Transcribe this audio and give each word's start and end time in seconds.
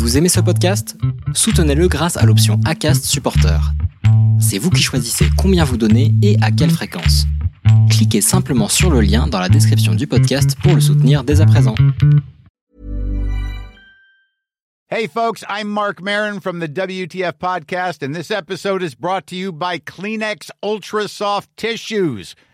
Vous 0.00 0.16
aimez 0.16 0.30
ce 0.30 0.40
podcast? 0.40 0.96
Soutenez-le 1.34 1.86
grâce 1.86 2.16
à 2.16 2.24
l'option 2.24 2.58
ACAST 2.64 3.04
Supporter. 3.04 3.60
C'est 4.40 4.56
vous 4.56 4.70
qui 4.70 4.82
choisissez 4.82 5.26
combien 5.36 5.62
vous 5.62 5.76
donnez 5.76 6.14
et 6.22 6.38
à 6.40 6.50
quelle 6.50 6.70
fréquence. 6.70 7.26
Cliquez 7.90 8.22
simplement 8.22 8.68
sur 8.68 8.90
le 8.90 9.02
lien 9.02 9.26
dans 9.26 9.38
la 9.38 9.50
description 9.50 9.94
du 9.94 10.06
podcast 10.06 10.56
pour 10.62 10.74
le 10.74 10.80
soutenir 10.80 11.22
dès 11.22 11.42
à 11.42 11.46
présent. 11.46 11.74
Hey, 14.88 15.06
folks, 15.06 15.44
I'm 15.50 15.68
Mark 15.68 16.00
Marin 16.00 16.40
from 16.40 16.60
the 16.60 16.66
WTF 16.66 17.34
Podcast, 17.38 18.02
and 18.02 18.14
this 18.14 18.30
episode 18.30 18.82
is 18.82 18.94
brought 18.94 19.26
to 19.26 19.36
you 19.36 19.52
by 19.52 19.78
Kleenex 19.78 20.50
Ultra 20.62 21.08
Soft 21.08 21.50
Tissues, 21.58 22.34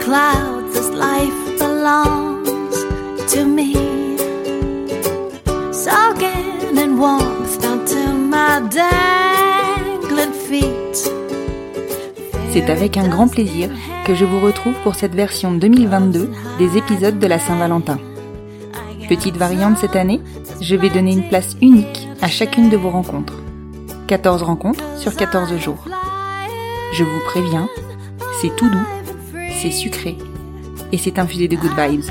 Clouds, 0.00 0.90
life 0.94 1.58
belongs 1.58 2.42
to 3.28 3.44
me. 3.44 3.90
C'est 12.52 12.68
avec 12.68 12.96
un 12.96 13.08
grand 13.08 13.28
plaisir 13.28 13.70
que 14.04 14.14
je 14.14 14.24
vous 14.24 14.40
retrouve 14.40 14.74
pour 14.82 14.94
cette 14.96 15.14
version 15.14 15.52
2022 15.52 16.30
des 16.58 16.76
épisodes 16.76 17.18
de 17.18 17.26
la 17.26 17.38
Saint-Valentin. 17.38 17.98
Petite 19.08 19.36
variante 19.36 19.78
cette 19.78 19.96
année, 19.96 20.20
je 20.60 20.74
vais 20.74 20.90
donner 20.90 21.12
une 21.12 21.28
place 21.28 21.56
unique 21.62 22.08
à 22.20 22.28
chacune 22.28 22.68
de 22.68 22.76
vos 22.76 22.90
rencontres. 22.90 23.34
14 24.08 24.42
rencontres 24.42 24.84
sur 24.98 25.14
14 25.14 25.56
jours. 25.58 25.84
Je 26.92 27.04
vous 27.04 27.20
préviens, 27.26 27.68
c'est 28.40 28.54
tout 28.56 28.68
doux, 28.68 28.86
c'est 29.60 29.70
sucré 29.70 30.16
et 30.90 30.96
c'est 30.96 31.18
infusé 31.18 31.46
de 31.46 31.56
good 31.56 31.72
vibes. 31.76 32.04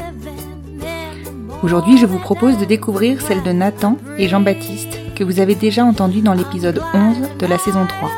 Aujourd'hui, 1.64 1.98
je 1.98 2.06
vous 2.06 2.20
propose 2.20 2.58
de 2.60 2.66
découvrir 2.66 3.22
celle 3.22 3.42
de 3.42 3.52
Nathan 3.52 3.98
et 4.20 4.28
Jean-Baptiste 4.28 5.00
que 5.16 5.24
vous 5.24 5.40
avez 5.40 5.56
déjà 5.56 5.84
entendu 5.84 6.22
dans 6.22 6.34
l'épisode 6.34 6.82
11 6.94 7.38
de 7.40 7.46
la 7.48 7.58
saison 7.58 7.88
3. 7.88 8.10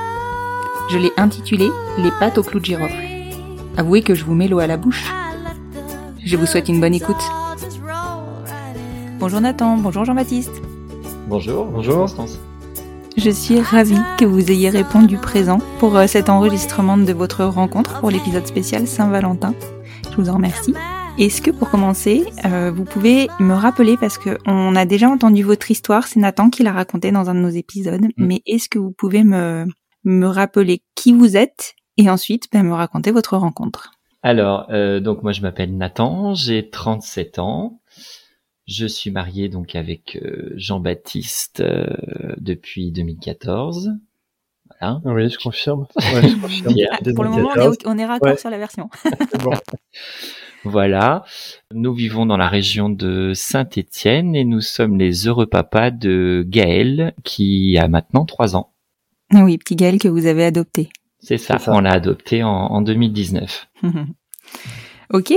Je 0.92 0.98
l'ai 0.98 1.12
intitulé 1.16 1.70
Les 1.98 2.12
pâtes 2.20 2.38
au 2.38 2.44
clou 2.44 2.59
de 2.59 2.66
girofle. 2.66 2.94
Avouez 3.78 4.02
que 4.02 4.16
je 4.16 4.26
vous 4.26 4.36
mets 4.36 4.50
l'eau 4.50 4.59
à 4.59 4.68
la 4.68 4.76
bouche. 4.76 5.09
Je 6.24 6.36
vous 6.36 6.46
souhaite 6.46 6.68
une 6.68 6.82
bonne 6.82 6.94
écoute. 6.94 7.24
Bonjour 9.18 9.40
Nathan, 9.40 9.78
bonjour 9.78 10.04
Jean-Baptiste. 10.04 10.62
Bonjour, 11.28 11.66
bonjour 11.66 12.00
Constance. 12.00 12.38
Je 13.17 13.30
suis 13.30 13.59
ravie 13.59 14.00
que 14.17 14.23
vous 14.23 14.52
ayez 14.52 14.70
répondu 14.70 15.17
présent 15.17 15.59
pour 15.80 15.98
euh, 15.98 16.08
cet 16.08 16.30
enregistrement 16.30 16.98
de 16.98 17.12
votre 17.12 17.44
rencontre 17.44 18.00
pour 18.00 18.09
l'épisode 18.09 18.48
spécial 18.48 18.88
Saint-Valentin. 18.88 19.53
Je 20.09 20.16
vous 20.16 20.30
en 20.30 20.36
remercie. 20.36 20.73
Est-ce 21.18 21.42
que 21.42 21.52
pour 21.52 21.70
commencer, 21.70 22.23
euh, 22.45 22.72
vous 22.73 22.86
pouvez 22.86 23.28
me 23.42 23.53
rappeler, 23.53 23.98
parce 23.98 24.18
que 24.18 24.38
on 24.45 24.78
a 24.78 24.86
déjà 24.86 25.09
entendu 25.09 25.44
votre 25.44 25.70
histoire, 25.70 26.08
c'est 26.08 26.22
Nathan 26.22 26.50
qui 26.50 26.64
l'a 26.64 26.72
raconté 26.72 27.12
dans 27.12 27.30
un 27.30 27.36
de 27.36 27.42
nos 27.42 27.50
épisodes, 27.50 28.08
mais 28.16 28.42
est-ce 28.45 28.70
que 28.70 28.80
vous 28.80 28.92
pouvez 28.92 29.25
me, 29.25 29.66
me 30.06 30.28
rappeler 30.28 30.81
qui 30.96 31.12
vous 31.12 31.35
êtes 31.35 31.75
et 31.97 32.09
ensuite 32.09 32.47
ben, 32.53 32.64
me 32.64 32.74
raconter 32.74 33.12
votre 33.12 33.35
rencontre? 33.35 33.91
Alors, 34.24 34.68
euh, 34.69 35.02
donc 35.02 35.22
moi 35.22 35.34
je 35.34 35.41
m'appelle 35.41 35.75
Nathan, 35.75 36.34
j'ai 36.34 36.69
37 36.69 37.40
ans. 37.40 37.81
Je 38.67 38.85
suis 38.85 39.11
marié 39.11 39.49
donc 39.49 39.75
avec 39.75 40.17
euh, 40.22 40.53
Jean-Baptiste 40.55 41.61
euh, 41.61 41.85
depuis 42.38 42.91
2014. 42.91 43.91
Voilà. 44.79 45.01
Oui, 45.05 45.29
je 45.29 45.38
confirme. 45.38 45.85
Ouais, 45.97 46.27
je 46.29 46.35
confirme. 46.41 46.73
Pierre, 46.73 46.89
Ah, 46.94 47.09
Pour 47.16 47.23
le 47.23 47.29
moment, 47.31 47.49
on 47.55 47.72
est, 47.73 47.88
on 47.88 47.97
est 47.97 48.05
raccord 48.05 48.29
Ouais. 48.29 48.38
sur 48.38 48.49
la 48.49 48.57
version. 48.57 48.89
Bon. 49.44 49.51
Voilà. 50.63 51.23
Nous 51.73 51.94
vivons 51.94 52.25
dans 52.27 52.38
la 52.38 52.47
région 52.47 52.89
de 52.89 53.33
Saint-Étienne 53.33 54.35
et 54.35 54.45
nous 54.45 54.61
sommes 54.61 54.97
les 54.99 55.28
heureux 55.28 55.47
papas 55.47 55.89
de 55.91 56.45
Gaël 56.47 57.13
qui 57.23 57.78
a 57.79 57.88
maintenant 57.88 58.25
3 58.25 58.55
ans. 58.55 58.73
Ah 59.33 59.43
oui, 59.43 59.57
petit 59.57 59.75
Gaël 59.75 59.97
que 59.97 60.07
vous 60.07 60.28
avez 60.28 60.45
adopté. 60.45 60.89
C'est 61.19 61.38
ça, 61.38 61.57
on 61.67 61.81
l'a 61.81 61.91
adopté 61.93 62.43
en, 62.43 62.49
en 62.49 62.81
2019. 62.81 63.67
ok. 65.13 65.33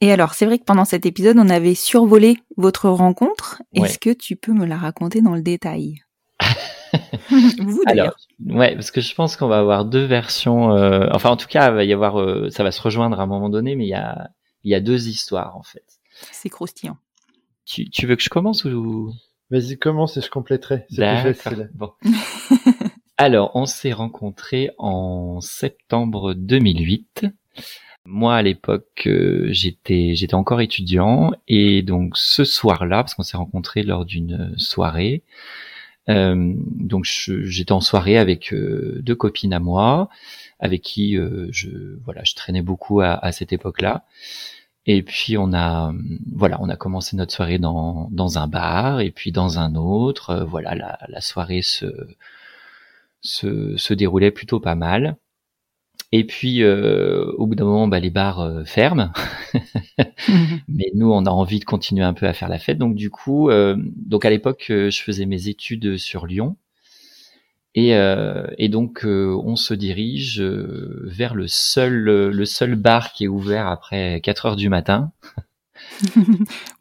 Et 0.00 0.12
alors, 0.12 0.34
c'est 0.34 0.46
vrai 0.46 0.58
que 0.58 0.64
pendant 0.64 0.84
cet 0.84 1.06
épisode, 1.06 1.36
on 1.38 1.48
avait 1.48 1.74
survolé 1.74 2.38
votre 2.56 2.88
rencontre. 2.88 3.62
Ouais. 3.76 3.86
Est-ce 3.86 3.98
que 3.98 4.10
tu 4.10 4.36
peux 4.36 4.52
me 4.52 4.66
la 4.66 4.76
raconter 4.76 5.20
dans 5.20 5.34
le 5.34 5.42
détail? 5.42 6.02
Vous 7.58 7.82
d'ailleurs. 7.86 8.16
Alors, 8.46 8.58
ouais, 8.58 8.74
parce 8.74 8.90
que 8.90 9.00
je 9.00 9.14
pense 9.14 9.36
qu'on 9.36 9.48
va 9.48 9.58
avoir 9.58 9.84
deux 9.84 10.04
versions. 10.04 10.72
euh, 10.72 11.08
enfin, 11.12 11.30
en 11.30 11.36
tout 11.36 11.48
cas, 11.48 11.70
va 11.70 11.84
y 11.84 11.92
avoir, 11.92 12.20
euh, 12.20 12.48
ça 12.50 12.62
va 12.62 12.72
se 12.72 12.80
rejoindre 12.80 13.20
à 13.20 13.24
un 13.24 13.26
moment 13.26 13.50
donné, 13.50 13.76
mais 13.76 13.84
il 13.84 13.90
y 13.90 13.94
a, 13.94 14.30
il 14.64 14.70
y 14.70 14.74
a 14.74 14.80
deux 14.80 15.08
histoires 15.08 15.56
en 15.56 15.62
fait. 15.62 15.84
C'est 16.32 16.48
croustillant. 16.48 16.96
Tu, 17.64 17.90
tu 17.90 18.06
veux 18.06 18.16
que 18.16 18.22
je 18.22 18.30
commence 18.30 18.64
ou? 18.64 19.12
Vas-y, 19.50 19.78
commence 19.78 20.16
et 20.16 20.20
je 20.20 20.30
compléterai. 20.30 20.86
C'est 20.88 20.96
plus 20.96 21.00
D'accord. 21.00 21.34
facile. 21.34 21.70
Bon. 21.74 21.92
Alors, 23.16 23.50
on 23.54 23.66
s'est 23.66 23.92
rencontrés 23.92 24.70
en 24.78 25.40
septembre 25.40 26.34
2008. 26.34 27.26
Moi, 28.10 28.34
à 28.36 28.42
l'époque, 28.42 29.02
euh, 29.06 29.48
j'étais 29.50 30.34
encore 30.34 30.62
étudiant 30.62 31.32
et 31.46 31.82
donc 31.82 32.16
ce 32.16 32.42
soir-là, 32.42 33.02
parce 33.02 33.14
qu'on 33.14 33.22
s'est 33.22 33.36
rencontrés 33.36 33.82
lors 33.82 34.06
d'une 34.06 34.54
soirée, 34.56 35.22
euh, 36.08 36.54
donc 36.56 37.04
j'étais 37.04 37.72
en 37.72 37.82
soirée 37.82 38.16
avec 38.16 38.54
euh, 38.54 38.98
deux 39.02 39.14
copines 39.14 39.52
à 39.52 39.60
moi, 39.60 40.08
avec 40.58 40.80
qui 40.82 41.18
je 41.50 41.98
voilà 42.04 42.24
je 42.24 42.34
traînais 42.34 42.62
beaucoup 42.62 43.02
à, 43.02 43.30
cette 43.32 43.52
époque-là. 43.52 44.06
Et 44.86 45.02
puis 45.02 45.36
on 45.36 45.52
a 45.52 45.92
voilà 46.34 46.56
on 46.62 46.70
a 46.70 46.76
commencé 46.76 47.14
notre 47.16 47.34
soirée 47.34 47.58
dans 47.58 48.38
un 48.38 48.48
bar 48.48 49.00
et 49.00 49.10
puis 49.10 49.32
dans 49.32 49.58
un 49.58 49.74
autre. 49.74 50.46
Voilà 50.48 50.74
la, 50.74 50.98
la 51.08 51.20
soirée 51.20 51.62
se 51.62 51.86
se 53.20 53.94
déroulait 53.94 54.30
plutôt 54.30 54.60
pas 54.60 54.76
mal. 54.76 55.18
Et 56.10 56.24
puis 56.24 56.62
euh, 56.62 57.32
au 57.36 57.46
bout 57.46 57.54
d'un 57.54 57.64
moment 57.64 57.86
bah, 57.86 58.00
les 58.00 58.10
bars 58.10 58.40
euh, 58.40 58.64
ferment. 58.64 59.12
Mais 60.68 60.90
nous, 60.94 61.12
on 61.12 61.26
a 61.26 61.30
envie 61.30 61.60
de 61.60 61.64
continuer 61.64 62.04
un 62.04 62.14
peu 62.14 62.26
à 62.26 62.32
faire 62.32 62.48
la 62.48 62.58
fête. 62.58 62.78
Donc 62.78 62.94
du 62.94 63.10
coup, 63.10 63.50
euh, 63.50 63.76
donc 63.78 64.24
à 64.24 64.30
l'époque, 64.30 64.66
euh, 64.70 64.90
je 64.90 65.02
faisais 65.02 65.26
mes 65.26 65.48
études 65.48 65.98
sur 65.98 66.26
Lyon. 66.26 66.56
Et, 67.74 67.94
euh, 67.94 68.46
et 68.56 68.68
donc, 68.68 69.04
euh, 69.04 69.38
on 69.44 69.54
se 69.54 69.74
dirige 69.74 70.40
vers 70.40 71.34
le 71.34 71.46
seul, 71.46 71.92
le 72.30 72.44
seul 72.44 72.74
bar 72.74 73.12
qui 73.12 73.24
est 73.24 73.28
ouvert 73.28 73.68
après 73.68 74.20
4 74.22 74.46
heures 74.46 74.56
du 74.56 74.68
matin. 74.68 75.12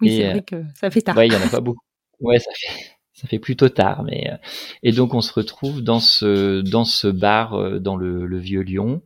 oui, 0.01 0.17
c'est 0.17 0.31
vrai 0.31 0.41
que 0.41 0.63
ça 0.79 0.89
fait 0.89 1.01
tard. 1.01 1.16
Ouais, 1.17 1.27
il 1.27 1.33
y 1.33 1.35
en 1.35 1.41
a 1.41 1.50
pas 1.50 1.59
beaucoup. 1.59 1.83
Ouais, 2.19 2.39
ça 2.39 2.50
fait, 2.56 2.96
ça 3.19 3.28
fait 3.28 3.39
plutôt 3.39 3.67
tard. 3.69 4.03
Mais 4.03 4.29
euh, 4.31 4.38
et 4.83 4.91
donc, 4.94 5.13
on 5.13 5.22
se 5.22 5.33
retrouve 5.33 5.81
dans 5.81 6.00
ce, 6.00 6.61
dans 6.61 6.85
ce 6.85 7.07
bar 7.07 7.53
euh, 7.55 7.79
dans 7.79 7.97
le, 7.97 8.25
le 8.25 8.38
vieux 8.38 8.61
Lyon. 8.61 9.01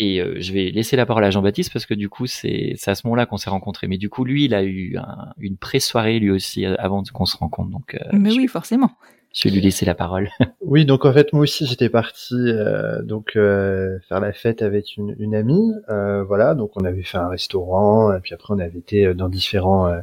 Et 0.00 0.20
euh, 0.20 0.36
je 0.38 0.52
vais 0.52 0.70
laisser 0.70 0.94
la 0.96 1.06
parole 1.06 1.24
à 1.24 1.30
Jean-Baptiste 1.30 1.72
parce 1.72 1.84
que 1.86 1.94
du 1.94 2.08
coup, 2.08 2.26
c'est 2.26 2.76
à 2.86 2.94
ce 2.94 3.06
moment-là 3.06 3.26
qu'on 3.26 3.36
s'est 3.36 3.50
rencontrés. 3.50 3.88
Mais 3.88 3.98
du 3.98 4.08
coup, 4.08 4.24
lui, 4.24 4.44
il 4.44 4.54
a 4.54 4.62
eu 4.62 4.96
un- 4.96 5.32
une 5.38 5.56
pré-soirée 5.56 6.18
lui 6.20 6.30
aussi 6.30 6.64
avant 6.66 7.02
qu'on 7.12 7.24
se 7.26 7.36
rencontre. 7.36 7.70
Donc, 7.70 7.96
Mais 8.12 8.30
je, 8.30 8.36
oui, 8.36 8.46
forcément. 8.46 8.90
Je 9.40 9.48
lui 9.48 9.60
laisser 9.60 9.84
la 9.86 9.94
parole. 9.94 10.30
Oui, 10.60 10.84
donc 10.84 11.06
en 11.06 11.14
fait, 11.14 11.32
moi 11.32 11.44
aussi, 11.44 11.64
j'étais 11.64 11.88
parti 11.88 12.34
euh, 12.34 13.00
donc 13.00 13.36
euh, 13.36 13.98
faire 14.06 14.20
la 14.20 14.34
fête 14.34 14.60
avec 14.60 14.98
une, 14.98 15.16
une 15.18 15.34
amie. 15.34 15.72
Euh, 15.88 16.22
voilà, 16.22 16.54
donc 16.54 16.72
on 16.76 16.84
avait 16.84 17.02
fait 17.04 17.16
un 17.16 17.28
restaurant, 17.28 18.12
et 18.14 18.20
puis 18.20 18.34
après 18.34 18.52
on 18.52 18.58
avait 18.58 18.78
été 18.78 19.14
dans 19.14 19.30
différents 19.30 19.86
euh, 19.86 20.00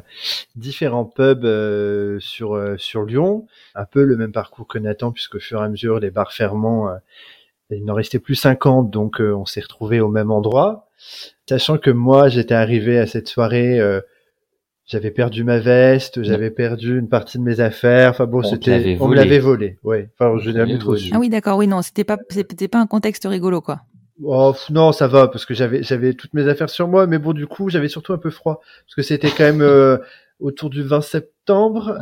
différents 0.56 1.04
pubs 1.04 1.44
euh, 1.44 2.18
sur 2.18 2.56
euh, 2.56 2.76
sur 2.78 3.04
Lyon. 3.04 3.46
Un 3.76 3.84
peu 3.84 4.02
le 4.02 4.16
même 4.16 4.32
parcours 4.32 4.66
que 4.66 4.78
Nathan, 4.78 5.12
puisque 5.12 5.36
au 5.36 5.40
fur 5.40 5.60
et 5.62 5.64
à 5.64 5.68
mesure 5.68 6.00
les 6.00 6.10
bars 6.10 6.32
fermant, 6.32 6.88
euh, 6.88 6.96
il 7.70 7.84
n'en 7.84 7.94
restait 7.94 8.18
plus 8.18 8.34
50, 8.34 8.90
donc 8.90 9.20
euh, 9.20 9.32
on 9.34 9.44
s'est 9.44 9.60
retrouvés 9.60 10.00
au 10.00 10.08
même 10.08 10.32
endroit. 10.32 10.88
Sachant 11.48 11.78
que 11.78 11.90
moi, 11.90 12.28
j'étais 12.28 12.54
arrivé 12.54 12.98
à 12.98 13.06
cette 13.06 13.28
soirée. 13.28 13.80
J'avais 14.86 15.10
perdu 15.10 15.42
ma 15.44 15.58
veste, 15.58 16.22
j'avais 16.22 16.50
perdu 16.50 16.98
une 16.98 17.08
partie 17.08 17.38
de 17.38 17.42
mes 17.42 17.60
affaires. 17.60 18.10
Enfin 18.10 18.26
bon, 18.26 18.42
c'était, 18.42 18.70
l'avait 18.72 18.96
on 19.00 19.04
me 19.08 19.08
volé. 19.08 19.20
l'avait 19.20 19.38
volé. 19.38 19.78
Ouais. 19.82 20.08
Enfin, 20.18 20.38
je 20.38 20.50
jamais 20.52 20.78
trop 20.78 20.96
su. 20.96 21.10
Ah 21.12 21.18
oui, 21.18 21.28
d'accord, 21.28 21.58
oui, 21.58 21.66
non, 21.66 21.82
c'était 21.82 22.04
pas, 22.04 22.18
c'était 22.30 22.68
pas 22.68 22.78
un 22.78 22.86
contexte 22.86 23.26
rigolo, 23.28 23.60
quoi. 23.60 23.80
Oh, 24.22 24.54
non, 24.70 24.92
ça 24.92 25.08
va 25.08 25.28
parce 25.28 25.44
que 25.44 25.52
j'avais 25.52 25.82
j'avais 25.82 26.14
toutes 26.14 26.32
mes 26.32 26.48
affaires 26.48 26.70
sur 26.70 26.88
moi, 26.88 27.06
mais 27.06 27.18
bon, 27.18 27.32
du 27.32 27.46
coup, 27.46 27.68
j'avais 27.68 27.88
surtout 27.88 28.12
un 28.14 28.18
peu 28.18 28.30
froid 28.30 28.60
parce 28.86 28.94
que 28.94 29.02
c'était 29.02 29.28
quand 29.28 29.44
même 29.44 29.60
euh, 29.60 29.98
autour 30.40 30.70
du 30.70 30.82
20 30.82 31.00
septembre 31.02 31.36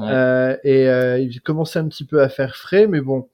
Ouais. 0.00 0.08
euh, 0.10 0.56
et 0.64 0.88
euh, 0.88 1.18
il 1.18 1.40
commençait 1.40 1.78
un 1.78 1.88
petit 1.88 2.04
peu 2.06 2.22
à 2.22 2.28
faire 2.28 2.56
frais, 2.56 2.86
mais 2.86 3.00
bon. 3.00 3.28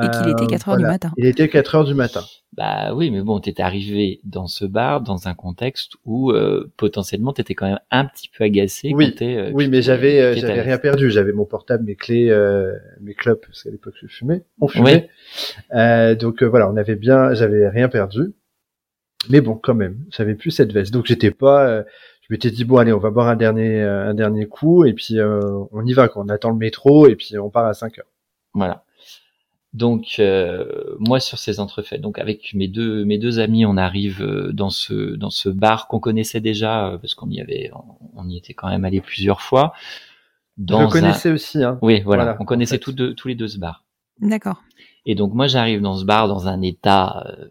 Et 0.00 0.08
qu'il 0.10 0.28
était 0.30 0.44
euh, 0.44 0.46
4 0.46 0.68
heures 0.68 0.76
du 0.76 0.84
matin. 0.84 1.12
Il 1.16 1.26
était 1.26 1.48
4 1.48 1.74
heures 1.74 1.84
du 1.84 1.94
matin. 1.94 2.22
Bah 2.58 2.92
oui, 2.92 3.12
mais 3.12 3.20
bon, 3.20 3.38
t'étais 3.38 3.62
arrivé 3.62 4.18
dans 4.24 4.48
ce 4.48 4.64
bar 4.64 5.00
dans 5.00 5.28
un 5.28 5.34
contexte 5.34 5.92
où 6.04 6.32
euh, 6.32 6.68
potentiellement 6.76 7.32
t'étais 7.32 7.54
quand 7.54 7.68
même 7.68 7.78
un 7.92 8.04
petit 8.04 8.28
peu 8.36 8.42
agacé. 8.42 8.90
Oui, 8.92 9.10
quand 9.10 9.18
t'es, 9.18 9.36
euh, 9.36 9.50
Oui, 9.54 9.68
mais 9.68 9.80
j'avais 9.80 10.20
euh, 10.20 10.34
j'avais 10.34 10.62
rien 10.62 10.76
perdu. 10.78 11.08
J'avais 11.08 11.30
mon 11.32 11.44
portable, 11.44 11.84
mes 11.84 11.94
clés, 11.94 12.30
euh, 12.30 12.72
mes 13.00 13.14
clopes, 13.14 13.46
parce 13.46 13.62
qu'à 13.62 13.70
l'époque 13.70 13.94
je 14.02 14.08
fumais. 14.08 14.42
On 14.60 14.66
fumait. 14.66 15.08
Euh, 15.72 16.16
donc 16.16 16.42
voilà, 16.42 16.68
on 16.68 16.76
avait 16.76 16.96
bien, 16.96 17.32
j'avais 17.32 17.68
rien 17.68 17.88
perdu. 17.88 18.32
Mais 19.30 19.40
bon, 19.40 19.54
quand 19.54 19.74
même, 19.76 19.98
j'avais 20.10 20.34
plus 20.34 20.50
cette 20.50 20.72
veste. 20.72 20.92
Donc 20.92 21.06
j'étais 21.06 21.30
pas. 21.30 21.64
euh, 21.68 21.82
je 22.22 22.34
m'étais 22.34 22.50
dit 22.50 22.64
bon 22.64 22.78
allez, 22.78 22.92
on 22.92 22.98
va 22.98 23.10
boire 23.10 23.28
un 23.28 23.36
dernier 23.36 23.80
euh, 23.80 24.08
un 24.10 24.14
dernier 24.14 24.46
coup 24.46 24.84
et 24.84 24.94
puis 24.94 25.20
euh, 25.20 25.40
on 25.70 25.86
y 25.86 25.92
va 25.92 26.08
quand 26.08 26.24
on 26.24 26.28
attend 26.28 26.50
le 26.50 26.56
métro 26.58 27.06
et 27.06 27.14
puis 27.14 27.38
on 27.38 27.50
part 27.50 27.66
à 27.66 27.72
5 27.72 28.00
heures. 28.00 28.10
Voilà. 28.52 28.82
Donc 29.74 30.16
euh, 30.18 30.64
moi 30.98 31.20
sur 31.20 31.38
ces 31.38 31.60
entrefaits, 31.60 32.00
donc 32.00 32.18
avec 32.18 32.54
mes 32.54 32.68
deux 32.68 33.04
mes 33.04 33.18
deux 33.18 33.38
amis, 33.38 33.66
on 33.66 33.76
arrive 33.76 34.22
euh, 34.22 34.50
dans 34.52 34.70
ce 34.70 35.14
dans 35.14 35.30
ce 35.30 35.48
bar 35.50 35.88
qu'on 35.88 36.00
connaissait 36.00 36.40
déjà 36.40 36.88
euh, 36.88 36.98
parce 36.98 37.14
qu'on 37.14 37.28
y 37.30 37.40
avait 37.40 37.70
on, 37.74 38.22
on 38.24 38.28
y 38.28 38.38
était 38.38 38.54
quand 38.54 38.68
même 38.68 38.84
allé 38.86 39.00
plusieurs 39.02 39.42
fois. 39.42 39.74
Dans 40.56 40.78
je 40.78 40.82
un- 40.82 40.86
le 40.86 40.92
connaissais 40.92 41.30
aussi. 41.30 41.62
Hein. 41.62 41.78
Oui, 41.82 42.00
voilà, 42.00 42.24
Voilà, 42.24 42.38
on 42.40 42.44
connaissait 42.46 42.74
en 42.76 42.78
fait. 42.78 42.80
tous 42.80 42.92
deux 42.92 43.14
tous 43.14 43.28
les 43.28 43.34
deux 43.34 43.46
ce 43.48 43.58
bar. 43.58 43.84
D'accord. 44.20 44.62
Et 45.04 45.14
donc 45.14 45.34
moi 45.34 45.46
j'arrive 45.48 45.82
dans 45.82 45.96
ce 45.98 46.04
bar 46.06 46.28
dans 46.28 46.48
un 46.48 46.62
état 46.62 47.24
euh, 47.28 47.44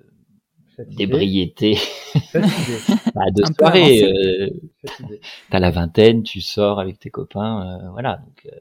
d'ébriété 0.86 1.76
fatigué, 1.76 2.78
bah, 3.16 3.22
de 3.34 3.44
Un 3.44 3.54
soirée. 3.54 4.04
euh, 4.04 4.50
fatigué. 4.86 5.22
t'as 5.52 5.60
la 5.60 5.70
vingtaine, 5.72 6.24
tu 6.24 6.42
sors 6.42 6.80
avec 6.80 7.00
tes 7.00 7.10
copains, 7.12 7.80
euh, 7.86 7.90
voilà. 7.92 8.18
Donc, 8.26 8.46
euh, 8.52 8.58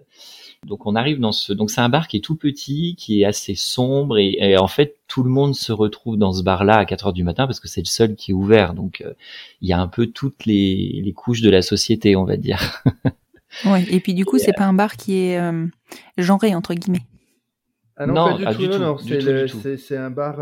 donc 0.65 0.87
on 0.87 0.95
arrive 0.97 1.21
dans 1.21 1.33
ce, 1.33 1.53
donc 1.53 1.71
c'est 1.71 1.81
un 1.81 1.89
bar 1.89 2.09
qui 2.09 2.17
est 2.17 2.21
tout 2.21 2.37
petit, 2.37 2.95
qui 2.97 3.23
est 3.23 3.25
assez 3.25 3.55
sombre 3.55 4.19
et, 4.19 4.37
et 4.41 4.57
en 4.59 4.69
fait 4.69 4.97
tout 5.09 5.23
le 5.23 5.31
monde 5.31 5.55
se 5.55 5.73
retrouve 5.73 6.17
dans 6.17 6.33
ce 6.33 6.43
bar-là 6.43 6.79
à 6.79 6.85
4 6.85 7.07
heures 7.07 7.13
du 7.13 7.25
matin 7.25 7.47
parce 7.47 7.61
que 7.61 7.69
c'est 7.69 7.81
le 7.81 7.87
seul 7.87 8.17
qui 8.17 8.33
est 8.33 8.35
ouvert. 8.35 8.75
Donc 8.75 9.01
euh, 9.01 9.13
il 9.61 9.69
y 9.69 9.73
a 9.73 9.79
un 9.79 9.89
peu 9.89 10.07
toutes 10.07 10.47
les, 10.47 11.01
les 11.05 11.13
couches 11.13 11.43
de 11.43 11.51
la 11.51 11.63
société, 11.63 12.17
on 12.17 12.25
va 12.25 12.37
dire. 12.37 12.83
Ouais. 13.65 13.87
Et 13.89 14.01
puis 14.01 14.13
du 14.13 14.27
coup, 14.27 14.39
c'est 14.39 14.53
pas 14.53 14.65
un 14.65 14.75
bar 14.75 14.97
qui 14.97 15.19
est 15.19 15.39
euh, 15.39 15.67
genré 16.19 16.55
entre 16.55 16.75
guillemets. 16.75 17.07
Ah 17.97 18.07
non, 18.07 18.15
Non, 18.15 18.31
pas 18.33 18.37
du 18.37 18.45
ah, 18.45 18.53
tout. 18.55 18.61
du 18.61 18.69
non, 18.69 18.97
tout, 18.97 19.09
non, 19.09 19.77
c'est 19.79 19.97
un 19.97 20.11
bar 20.11 20.41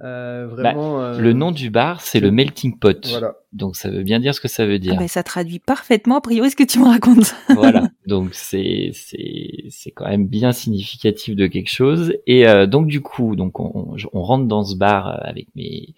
euh, 0.00 0.44
euh, 0.44 0.46
vraiment. 0.46 1.00
euh, 1.02 1.18
Le 1.18 1.32
nom 1.32 1.50
du 1.50 1.70
bar, 1.70 2.00
c'est 2.00 2.20
le 2.20 2.30
Melting 2.30 2.78
Pot. 2.78 3.06
Voilà. 3.08 3.34
Donc 3.52 3.76
ça 3.76 3.90
veut 3.90 4.02
bien 4.02 4.20
dire 4.20 4.34
ce 4.34 4.40
que 4.40 4.48
ça 4.48 4.64
veut 4.66 4.74
Ah 4.74 4.78
dire. 4.78 4.96
ben, 4.96 5.08
ça 5.08 5.22
traduit 5.22 5.58
parfaitement 5.58 6.16
a 6.16 6.20
priori 6.20 6.50
ce 6.50 6.56
que 6.56 6.62
tu 6.64 6.78
me 6.78 6.84
racontes. 6.86 7.34
voilà. 7.48 7.88
Donc 8.06 8.30
c'est 8.34 8.90
c'est 8.92 9.64
c'est 9.70 9.90
quand 9.90 10.06
même 10.08 10.26
bien 10.26 10.52
significatif 10.52 11.34
de 11.36 11.46
quelque 11.46 11.70
chose. 11.70 12.14
Et 12.26 12.46
euh, 12.46 12.66
donc 12.66 12.86
du 12.86 13.00
coup, 13.00 13.36
donc 13.36 13.58
on, 13.60 13.96
on 14.12 14.22
rentre 14.22 14.46
dans 14.46 14.64
ce 14.64 14.76
bar 14.76 15.08
euh, 15.08 15.16
avec 15.22 15.48
mes 15.56 15.94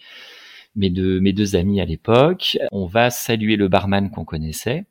mes 0.76 0.90
deux 0.90 1.20
mes 1.20 1.32
deux 1.32 1.56
amis 1.56 1.80
à 1.80 1.84
l'époque. 1.84 2.56
On 2.72 2.86
va 2.86 3.10
saluer 3.10 3.56
le 3.56 3.68
barman 3.68 4.10
qu'on 4.10 4.24
connaissait. 4.24 4.84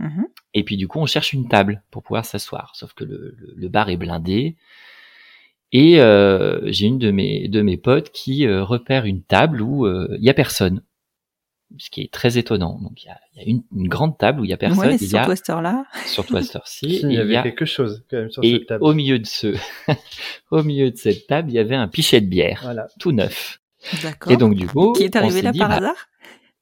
Mhm. 0.00 0.26
Et 0.54 0.64
puis 0.64 0.76
du 0.76 0.88
coup, 0.88 0.98
on 0.98 1.06
cherche 1.06 1.32
une 1.32 1.46
table 1.48 1.82
pour 1.90 2.02
pouvoir 2.02 2.24
s'asseoir. 2.24 2.72
Sauf 2.74 2.94
que 2.94 3.04
le, 3.04 3.34
le, 3.38 3.54
le 3.56 3.68
bar 3.68 3.88
est 3.90 3.96
blindé. 3.96 4.56
Et 5.72 6.00
euh, 6.00 6.60
j'ai 6.72 6.86
une 6.86 6.98
de 6.98 7.10
mes 7.10 7.48
de 7.48 7.62
mes 7.62 7.76
potes 7.76 8.10
qui 8.10 8.46
euh, 8.46 8.64
repère 8.64 9.04
une 9.04 9.22
table 9.22 9.62
où 9.62 9.86
euh, 9.86 10.08
il 10.18 10.24
y 10.24 10.30
a 10.30 10.34
personne, 10.34 10.82
ce 11.78 11.90
qui 11.90 12.00
est 12.02 12.12
très 12.12 12.38
étonnant. 12.38 12.80
Donc 12.82 13.02
il 13.04 13.06
y 13.06 13.10
a, 13.10 13.18
y 13.36 13.40
a 13.40 13.44
une, 13.48 13.62
une 13.76 13.86
grande 13.88 14.18
table 14.18 14.40
où 14.40 14.44
il 14.44 14.50
y 14.50 14.52
a 14.52 14.56
personne. 14.56 14.80
ouais, 14.88 14.96
il 14.96 15.04
y 15.04 15.08
sur 15.08 15.20
a 15.20 15.24
toi, 15.26 15.36
cette 15.36 15.50
heure-là. 15.50 15.84
surtout 16.06 16.36
à 16.36 16.42
cette 16.42 16.56
heure-ci. 16.56 16.86
Si, 16.88 16.96
et 16.96 17.00
il 17.04 17.12
y 17.12 17.18
avait 17.18 17.34
y 17.34 17.36
a- 17.36 17.42
quelque 17.42 17.64
chose 17.66 18.04
quand 18.10 18.16
même 18.16 18.30
sur 18.30 18.42
et 18.42 18.52
cette 18.58 18.66
table. 18.66 18.82
au 18.84 18.92
milieu 18.94 19.18
de 19.20 19.26
ce, 19.26 19.54
au 20.50 20.62
milieu 20.64 20.90
de 20.90 20.96
cette 20.96 21.26
table, 21.28 21.50
il 21.50 21.54
y 21.54 21.58
avait 21.60 21.76
un 21.76 21.86
pichet 21.88 22.20
de 22.20 22.26
bière, 22.26 22.60
Voilà. 22.64 22.88
tout 22.98 23.12
neuf. 23.12 23.60
D'accord. 24.02 24.32
Et 24.32 24.36
donc 24.36 24.54
du 24.56 24.66
coup, 24.66 24.92
Qui 24.92 25.04
est 25.04 25.14
on 25.16 25.20
arrivé 25.20 25.36
s'est 25.36 25.42
là 25.42 25.52
dit, 25.52 25.58
par 25.60 25.68
bah, 25.68 25.76
hasard? 25.76 26.08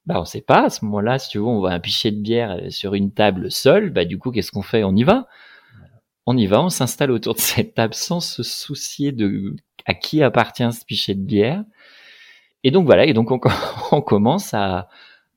bah 0.05 0.21
on 0.21 0.25
sait 0.25 0.41
pas 0.41 0.65
à 0.65 0.69
ce 0.69 0.85
moment-là, 0.85 1.17
si 1.19 1.29
tu 1.29 1.39
veux, 1.39 1.45
on 1.45 1.59
voit 1.59 1.71
un 1.71 1.79
pichet 1.79 2.11
de 2.11 2.21
bière 2.21 2.51
euh, 2.51 2.69
sur 2.69 2.93
une 2.93 3.11
table 3.11 3.51
seule, 3.51 3.89
bah 3.89 4.05
du 4.05 4.17
coup 4.19 4.29
qu'est-ce 4.31 4.51
qu'on 4.51 4.61
fait? 4.61 4.83
On 4.83 4.95
y 4.95 5.03
va 5.03 5.27
On 6.31 6.37
y 6.37 6.45
va, 6.45 6.61
on 6.61 6.69
s'installe 6.69 7.09
autour 7.09 7.33
de 7.33 7.39
cette 7.39 7.73
table 7.73 7.95
sans 7.95 8.19
se 8.19 8.43
soucier 8.43 9.11
de 9.11 9.55
à 9.87 9.95
qui 9.95 10.21
appartient 10.21 10.71
ce 10.71 10.85
pichet 10.85 11.15
de 11.15 11.23
bière. 11.23 11.63
Et 12.63 12.69
donc 12.69 12.85
voilà, 12.85 13.05
et 13.07 13.13
donc 13.13 13.31
on, 13.31 13.39
on 13.91 14.01
commence 14.03 14.53
à, 14.53 14.89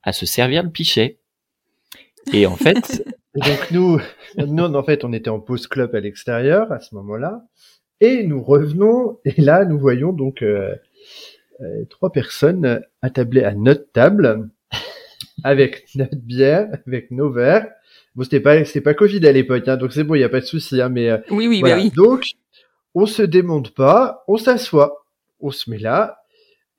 à 0.03 0.13
se 0.13 0.27
servir 0.27 0.63
le 0.63 0.69
pichet. 0.69 1.19
Et 2.35 2.45
en 2.45 2.57
fait, 2.57 3.09
donc 3.35 3.71
nous, 3.71 4.01
nous 4.37 4.63
en 4.63 4.83
fait, 4.83 5.03
on 5.07 5.15
était 5.15 5.31
en 5.31 5.41
pause 5.41 5.67
club 5.67 5.95
à 5.95 6.01
l'extérieur 6.01 6.71
à 6.71 6.81
ce 6.81 6.95
moment-là, 6.97 7.43
et 8.03 8.23
nous 8.25 8.43
revenons 8.43 9.19
et 9.25 9.41
là 9.41 9.65
nous 9.65 9.79
voyons 9.79 10.13
donc 10.13 10.43
euh, 10.43 10.77
euh, 11.63 11.87
trois 11.89 12.13
personnes 12.13 12.83
attablées 13.01 13.45
à 13.45 13.55
notre 13.55 13.91
table 13.93 14.51
avec 15.43 15.87
notre 15.95 16.17
bière, 16.17 16.69
avec 16.87 17.11
nos 17.13 17.31
verres. 17.31 17.71
Bon, 18.15 18.25
c'était 18.25 18.41
pas 18.41 18.65
c'était 18.65 18.81
pas 18.83 18.95
Covid 18.95 19.27
à 19.27 19.33
l'époque, 19.33 19.67
hein, 19.69 19.77
donc 19.77 19.93
c'est 19.93 20.05
bon, 20.05 20.15
il 20.15 20.21
y 20.21 20.25
a 20.25 20.29
pas 20.29 20.41
de 20.41 20.45
souci, 20.45 20.81
hein, 20.81 20.89
mais 20.91 21.09
euh, 21.11 21.19
Oui, 21.31 21.47
oui, 21.49 21.61
voilà. 21.61 21.77
bah 21.77 21.83
oui. 21.83 21.91
Donc 21.91 22.27
on 22.95 23.07
se 23.07 23.23
démonte 23.23 23.75
pas, 23.75 24.23
on 24.29 24.37
s'assoit, 24.37 25.05
on 25.41 25.51
se 25.51 25.71
met 25.71 25.79
là 25.79 26.19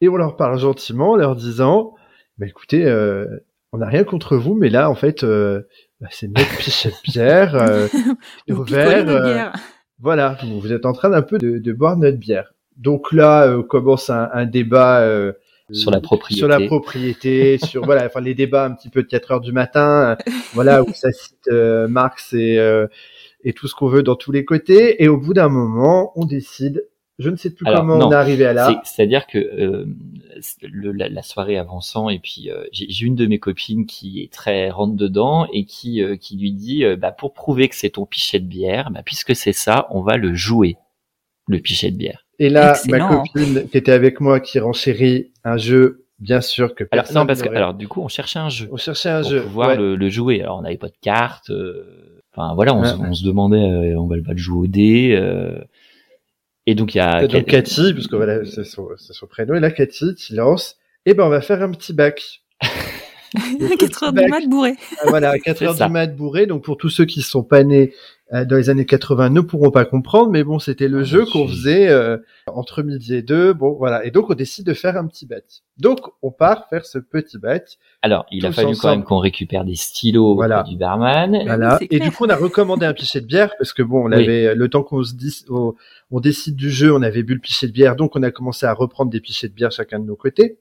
et 0.01 0.09
on 0.09 0.15
leur 0.15 0.35
parle 0.35 0.59
gentiment 0.59 1.11
en 1.11 1.15
leur 1.15 1.35
disant, 1.35 1.95
bah 2.37 2.45
écoutez, 2.45 2.85
euh, 2.85 3.25
on 3.71 3.79
n'a 3.79 3.87
rien 3.87 4.03
contre 4.03 4.37
vous, 4.37 4.53
mais 4.53 4.69
là 4.69 4.89
en 4.89 4.95
fait. 4.95 5.23
euh, 5.23 5.61
bah, 6.01 6.09
c'est 6.11 6.27
notre 6.27 6.57
pichet 6.57 6.89
de 6.89 7.11
bière, 7.11 7.55
euh, 7.55 7.87
nos 8.49 8.63
verres, 8.63 9.07
euh, 9.09 9.49
voilà, 9.99 10.37
vous 10.43 10.59
vous 10.59 10.73
êtes 10.73 10.85
en 10.85 10.91
train 10.93 11.09
d'un 11.09 11.21
peu 11.21 11.37
de, 11.37 11.57
de 11.57 11.73
boire 11.73 11.95
notre 11.97 12.17
bière. 12.17 12.53
Donc 12.77 13.11
là 13.13 13.47
euh, 13.47 13.63
commence 13.63 14.09
un, 14.09 14.29
un 14.33 14.45
débat 14.45 14.99
euh, 15.01 15.31
Sur 15.71 15.91
la 15.91 16.01
propriété. 16.01 16.39
sur 16.39 16.47
la 16.47 16.59
propriété, 16.59 17.57
sur 17.63 17.85
voilà, 17.85 18.05
enfin 18.05 18.19
les 18.21 18.35
débats 18.35 18.65
un 18.65 18.71
petit 18.71 18.89
peu 18.89 19.01
de 19.03 19.07
4 19.07 19.31
heures 19.31 19.41
du 19.41 19.51
matin, 19.53 20.17
euh, 20.19 20.31
voilà 20.53 20.83
où 20.83 20.93
ça 20.93 21.11
cite 21.11 21.47
euh, 21.49 21.87
Marx 21.87 22.33
et 22.33 22.57
euh, 22.59 22.87
et 23.45 23.53
tout 23.53 23.67
ce 23.67 23.75
qu'on 23.75 23.87
veut 23.87 24.03
dans 24.03 24.15
tous 24.15 24.31
les 24.31 24.45
côtés. 24.45 25.03
Et 25.03 25.07
au 25.07 25.17
bout 25.17 25.33
d'un 25.33 25.49
moment, 25.49 26.11
on 26.15 26.25
décide. 26.25 26.87
Je 27.19 27.29
ne 27.29 27.35
sais 27.35 27.51
plus 27.51 27.65
Alors, 27.67 27.81
comment 27.81 27.97
non, 27.97 28.07
on 28.07 28.11
est 28.11 28.15
arrivé 28.15 28.43
à 28.45 28.53
là. 28.53 28.67
C'est- 28.83 28.95
C'est-à-dire 28.95 29.27
que 29.27 29.37
euh, 29.37 29.85
le- 30.63 30.91
la, 30.91 31.09
la 31.09 31.21
soirée 31.21 31.57
avançant 31.57 32.09
et 32.09 32.17
puis 32.19 32.49
euh, 32.49 32.63
j'ai 32.71 32.87
j'ai 32.89 33.05
une 33.05 33.15
de 33.15 33.27
mes 33.27 33.37
copines 33.37 33.85
qui 33.85 34.21
est 34.23 34.33
très 34.33 34.69
rentre 34.71 34.95
dedans 34.95 35.47
et 35.53 35.65
qui 35.65 36.01
euh, 36.01 36.15
qui 36.17 36.37
lui 36.37 36.51
dit 36.53 36.83
bah 36.97 37.11
pour 37.11 37.33
prouver 37.33 37.69
que 37.69 37.75
c'est 37.75 37.91
ton 37.91 38.05
pichet 38.07 38.39
de 38.39 38.47
bière, 38.47 38.89
bah 38.91 39.01
puisque 39.05 39.35
c'est 39.35 39.53
ça, 39.53 39.87
on 39.91 40.01
va 40.01 40.17
le 40.17 40.33
jouer 40.33 40.75
le 41.47 41.59
pichet 41.59 41.91
de 41.91 41.97
bière. 41.97 42.22
Et 42.39 42.49
là, 42.49 42.71
Excellent. 42.71 43.09
ma 43.09 43.15
copine 43.17 43.67
qui 43.69 43.77
était 43.77 43.91
avec 43.91 44.19
moi, 44.19 44.39
qui 44.39 44.59
renchérit 44.59 45.31
un 45.43 45.57
jeu, 45.57 46.05
bien 46.19 46.41
sûr 46.41 46.73
que 46.75 46.83
Alors 46.91 47.03
personne 47.05 47.21
non 47.21 47.25
parce 47.27 47.41
que 47.41 47.49
alors 47.49 47.73
du 47.73 47.87
coup 47.87 48.01
on 48.01 48.07
cherchait 48.07 48.39
un 48.39 48.49
jeu 48.49 48.67
on 48.71 48.77
cherchait 48.77 49.09
un 49.09 49.21
pour 49.21 49.29
jeu. 49.29 49.41
pouvoir 49.43 49.69
ouais. 49.69 49.77
le, 49.77 49.95
le 49.95 50.09
jouer. 50.09 50.41
Alors 50.41 50.57
on 50.57 50.61
n'avait 50.61 50.77
pas 50.77 50.87
de 50.87 50.97
cartes. 51.01 51.49
euh, 51.49 52.19
Enfin 52.35 52.55
voilà, 52.55 52.73
on, 52.73 52.83
se- 52.83 52.95
Ouais, 52.95 53.05
on 53.09 53.13
se 53.13 53.23
demandait 53.25 53.57
euh, 53.57 53.99
on 53.99 54.07
va 54.07 54.15
pas 54.25 54.31
le 54.31 54.37
jouer 54.37 54.57
au 54.57 54.67
dé. 54.67 55.15
euh, 55.15 55.59
et 56.65 56.73
donc 56.75 56.95
il 56.95 56.97
y 56.97 57.01
a 57.01 57.27
donc 57.27 57.45
Cathy, 57.45 57.93
parce 57.93 58.07
que 58.07 58.15
voilà, 58.15 58.43
c'est 58.45 58.63
son, 58.63 58.87
son 58.97 59.27
prénom, 59.27 59.53
et 59.53 59.59
là 59.59 59.69
Cathy 59.69 60.15
qui 60.15 60.33
lance, 60.33 60.77
et 61.05 61.13
ben 61.13 61.25
on 61.25 61.29
va 61.29 61.41
faire 61.41 61.61
un 61.61 61.69
petit 61.71 61.93
bac. 61.93 62.41
4 63.79 64.03
heures 64.03 64.13
du 64.13 64.25
mat 64.27 64.47
bourré. 64.47 64.73
Ah, 65.01 65.05
voilà, 65.09 65.31
à 65.31 65.39
4 65.39 65.57
C'est 65.57 65.65
heures 65.65 65.75
ça. 65.75 65.87
du 65.87 65.91
mat 65.93 66.07
bourré, 66.15 66.45
donc 66.45 66.63
pour 66.63 66.77
tous 66.77 66.89
ceux 66.89 67.05
qui 67.05 67.21
sont 67.21 67.43
pas 67.43 67.63
nés 67.63 67.93
dans 68.33 68.55
les 68.55 68.69
années 68.71 68.85
80 68.85 69.29
ne 69.29 69.41
pourront 69.41 69.69
pas 69.69 69.85
comprendre, 69.85 70.29
mais 70.31 70.43
bon, 70.43 70.57
c'était 70.57 70.87
le 70.87 71.01
Ah, 71.01 71.03
jeu 71.03 71.25
je 71.25 71.31
qu'on 71.31 71.47
faisait 71.47 71.89
euh, 71.89 72.17
entre 72.47 72.81
midi 72.81 73.13
et 73.13 73.21
deux, 73.21 73.53
bon 73.53 73.73
voilà, 73.73 74.03
et 74.05 74.11
donc 74.11 74.29
on 74.29 74.33
décide 74.33 74.65
de 74.65 74.73
faire 74.73 74.97
un 74.97 75.05
petit 75.05 75.25
bat. 75.27 75.35
Donc 75.77 75.99
on 76.23 76.31
part 76.31 76.67
faire 76.69 76.85
ce 76.85 76.97
petit 76.97 77.37
bat, 77.37 77.59
Alors 78.01 78.25
il 78.31 78.45
a 78.45 78.51
fallu 78.51 78.75
quand 78.75 78.89
même 78.89 79.03
qu'on 79.03 79.19
récupère 79.19 79.65
des 79.65 79.75
stylos 79.75 80.33
Voilà. 80.35 80.63
du 80.63 80.77
barman. 80.77 81.31
Bah 81.31 81.39
voilà, 81.45 81.79
et 81.91 81.99
du 81.99 82.09
coup 82.11 82.25
on 82.25 82.29
a 82.29 82.35
recommandé 82.35 82.85
un 82.85 82.93
pichet 82.93 83.21
de 83.21 83.27
bière, 83.27 83.53
parce 83.57 83.71
que 83.73 83.83
bon, 83.83 84.05
on 84.05 84.11
Oui. 84.11 84.23
avait, 84.23 84.55
le 84.55 84.67
temps 84.67 84.83
qu'on 84.83 85.03
se 85.03 85.13
dise, 85.13 85.45
on, 85.49 85.73
on 86.09 86.19
décide 86.19 86.55
du 86.55 86.71
jeu, 86.71 86.91
on 86.93 87.01
avait 87.03 87.21
bu 87.23 87.35
le 87.35 87.39
pichet 87.39 87.67
de 87.67 87.71
bière, 87.71 87.95
donc 87.95 88.15
on 88.15 88.23
a 88.23 88.31
commencé 88.31 88.65
à 88.65 88.73
reprendre 88.73 89.11
des 89.11 89.19
pichets 89.19 89.47
de 89.47 89.53
bière 89.53 89.71
chacun 89.71 89.99
de 89.99 90.05
nos 90.05 90.15
côtés. 90.15 90.57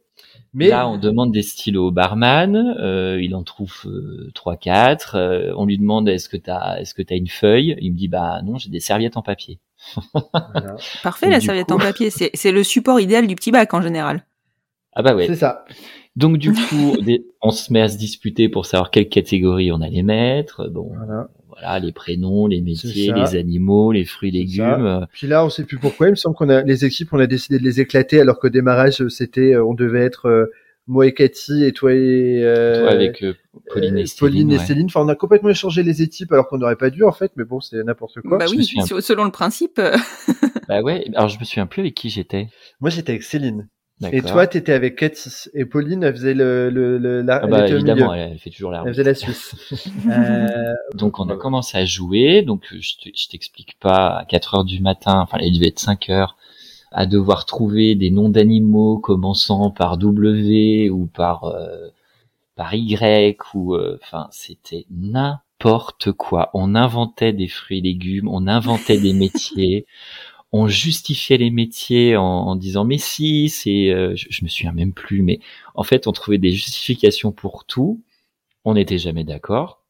Mais 0.55 0.69
Là, 0.69 0.87
on 0.89 0.99
demande 0.99 1.33
des 1.33 1.43
stylos 1.43 1.89
au 1.89 1.91
barman, 1.91 2.55
euh, 2.79 3.19
il 3.23 3.35
en 3.35 3.43
trouve 3.43 3.73
euh, 3.87 4.31
trois, 4.35 4.57
quatre. 4.57 5.15
euh, 5.17 5.53
on 5.57 5.65
lui 5.65 5.79
demande 5.79 6.09
est-ce 6.11 6.29
que 6.29 6.37
t'as, 6.37 6.79
est-ce 6.79 6.93
que 6.95 7.01
t'as 7.03 7.17
une 7.17 7.29
feuille? 7.29 7.75
Il 7.81 7.93
me 7.93 7.97
dit 7.97 8.09
bah 8.09 8.43
non, 8.45 8.59
j'ai 8.59 8.69
des 8.69 8.81
serviettes 8.81 9.17
en 9.17 9.23
papier. 9.23 9.61
voilà. 10.35 10.77
Parfait, 11.03 11.27
Donc, 11.27 11.33
la 11.35 11.41
serviette 11.41 11.67
coup- 11.69 11.75
en 11.75 11.79
papier. 11.79 12.11
C'est 12.11 12.31
c'est 12.35 12.53
le 12.53 12.63
support 12.65 13.01
idéal 13.01 13.27
du 13.27 13.35
petit 13.35 13.51
bac 13.51 13.73
en 13.73 13.81
général. 13.81 14.25
Ah 14.95 15.03
bah 15.03 15.15
ouais. 15.15 15.27
c'est 15.27 15.37
ça. 15.37 15.65
Donc 16.17 16.37
du 16.37 16.53
coup, 16.53 16.95
on 17.41 17.51
se 17.51 17.73
met 17.73 17.81
à 17.81 17.89
se 17.89 17.97
disputer 17.97 18.51
pour 18.51 18.67
savoir 18.67 18.91
quelle 18.91 19.09
catégorie 19.09 19.73
on 19.73 19.81
allait 19.81 20.03
mettre. 20.03 20.69
Bon, 20.69 20.93
Voilà. 20.95 21.29
Voilà, 21.63 21.79
les 21.79 21.93
prénoms, 21.93 22.47
les 22.47 22.61
métiers, 22.61 23.13
les 23.13 23.37
animaux, 23.37 23.93
les 23.93 24.05
fruits, 24.05 24.31
légumes. 24.31 24.85
euh, 24.87 25.07
Puis 25.13 25.27
là, 25.27 25.45
on 25.45 25.49
sait 25.51 25.65
plus 25.65 25.79
pourquoi. 25.79 26.09
Il 26.09 26.11
me 26.11 26.17
semble 26.17 26.35
qu'on 26.35 26.49
a 26.49 26.63
les 26.63 26.85
équipes, 26.85 27.13
on 27.13 27.19
a 27.21 27.27
décidé 27.27 27.59
de 27.59 27.65
les 27.65 27.81
éclater, 27.81 28.21
alors 28.21 28.39
qu'au 28.39 28.49
démarrage, 28.49 29.07
c'était, 29.09 29.55
euh, 29.55 29.65
on 29.65 29.75
devait 29.75 30.03
être 30.05 30.27
euh, 30.27 30.47
moi 30.89 31.07
et 31.07 31.15
Cathy 31.15 31.65
et 31.65 31.73
toi 31.73 31.93
et 31.93 32.41
euh, 32.43 32.81
toi 32.81 32.91
avec 32.91 33.23
euh, 33.23 33.35
Pauline 33.73 33.97
et 33.99 34.03
euh, 34.03 34.07
Céline. 34.07 34.19
Pauline 34.19 34.53
et 34.53 34.59
ouais. 34.59 34.65
Céline. 34.65 34.87
Enfin, 34.87 35.01
on 35.03 35.09
a 35.09 35.15
complètement 35.15 35.51
échangé 35.51 35.83
les 35.85 36.03
équipes, 36.03 36.33
alors 36.33 36.49
qu'on 36.49 36.59
n'aurait 36.59 36.75
pas 36.77 36.91
dû 36.91 37.05
en 37.05 37.13
fait. 37.13 37.31
Mais 37.37 37.45
bon, 37.45 37.61
c'est 37.61 37.83
n'importe 37.85 38.21
quoi. 38.23 38.39
bah 38.39 38.47
je 38.47 38.55
oui, 38.57 38.65
selon 39.01 39.25
le 39.25 39.31
principe. 39.31 39.79
euh, 39.79 39.97
Bah 40.69 40.83
ouais. 40.83 41.05
Alors 41.15 41.29
je 41.29 41.39
me 41.39 41.45
souviens 41.45 41.67
plus 41.67 41.81
avec 41.81 41.95
qui 41.95 42.09
j'étais. 42.11 42.49
Moi, 42.81 42.91
j'étais 42.91 43.13
avec 43.13 43.23
Céline. 43.23 43.69
Et 44.11 44.23
toi, 44.23 44.47
t'étais 44.47 44.73
avec 44.73 44.97
Cathy. 44.97 45.31
Et 45.55 45.65
Pauline, 45.65 46.03
elle 46.03 46.15
faisait 46.15 46.35
le, 46.35 46.71
le, 46.71 46.99
le 46.99 47.23
la, 47.23 47.41
Ah 47.43 47.47
bah 47.47 47.69
évidemment, 47.69 48.13
elle, 48.15 48.33
elle 48.33 48.39
fait 48.39 48.51
toujours 48.51 48.71
la 48.71 48.83
Elle 48.85 48.93
faisait 48.93 49.05
la 49.05 49.15
Suisse. 49.15 49.55
euh, 50.11 50.73
Donc 50.95 51.19
on 51.21 51.29
a 51.29 51.37
commencé 51.37 51.79
à 51.79 51.85
jouer, 51.85 52.43
donc 52.43 52.67
je 52.71 53.29
t'explique 53.29 53.79
pas, 53.79 54.19
à 54.19 54.25
4 54.25 54.55
heures 54.55 54.65
du 54.65 54.81
matin, 54.81 55.21
enfin 55.21 55.39
il 55.41 55.55
devait 55.55 55.69
être 55.69 55.79
5 55.79 56.11
heures, 56.11 56.37
à 56.91 57.07
devoir 57.07 57.47
trouver 57.47 57.95
des 57.95 58.11
noms 58.11 58.29
d'animaux 58.29 58.99
commençant 58.99 59.71
par 59.71 59.99
W 59.99 60.91
ou 60.91 61.07
par 61.07 61.45
euh, 61.45 61.89
par 62.57 62.75
Y 62.75 63.37
ou 63.55 63.75
euh, 63.75 63.99
enfin 64.03 64.29
c'était 64.31 64.87
n'importe 64.91 66.13
quoi. 66.13 66.51
On 66.55 66.75
inventait 66.75 67.33
des 67.33 67.49
fruits 67.49 67.79
et 67.79 67.83
légumes, 67.83 68.29
on 68.29 68.47
inventait 68.47 68.99
des 68.99 69.13
métiers, 69.15 69.87
on 70.53 70.69
justifiait 70.69 71.39
les 71.39 71.51
métiers 71.51 72.17
en, 72.17 72.23
en 72.25 72.57
disant 72.57 72.85
mais 72.85 72.99
si 72.99 73.49
c'est, 73.49 73.91
euh, 73.91 74.15
je, 74.17 74.27
je 74.31 74.45
me 74.45 74.49
souviens 74.49 74.73
même 74.73 74.93
plus, 74.93 75.23
mais 75.23 75.41
en 75.75 75.83
fait 75.83 76.07
on 76.07 76.13
trouvait 76.13 76.39
des 76.39 76.53
justifications 76.53 77.33
pour 77.33 77.65
tout. 77.65 78.03
On 78.65 78.75
n'était 78.75 78.99
jamais 78.99 79.25
d'accord. 79.25 79.83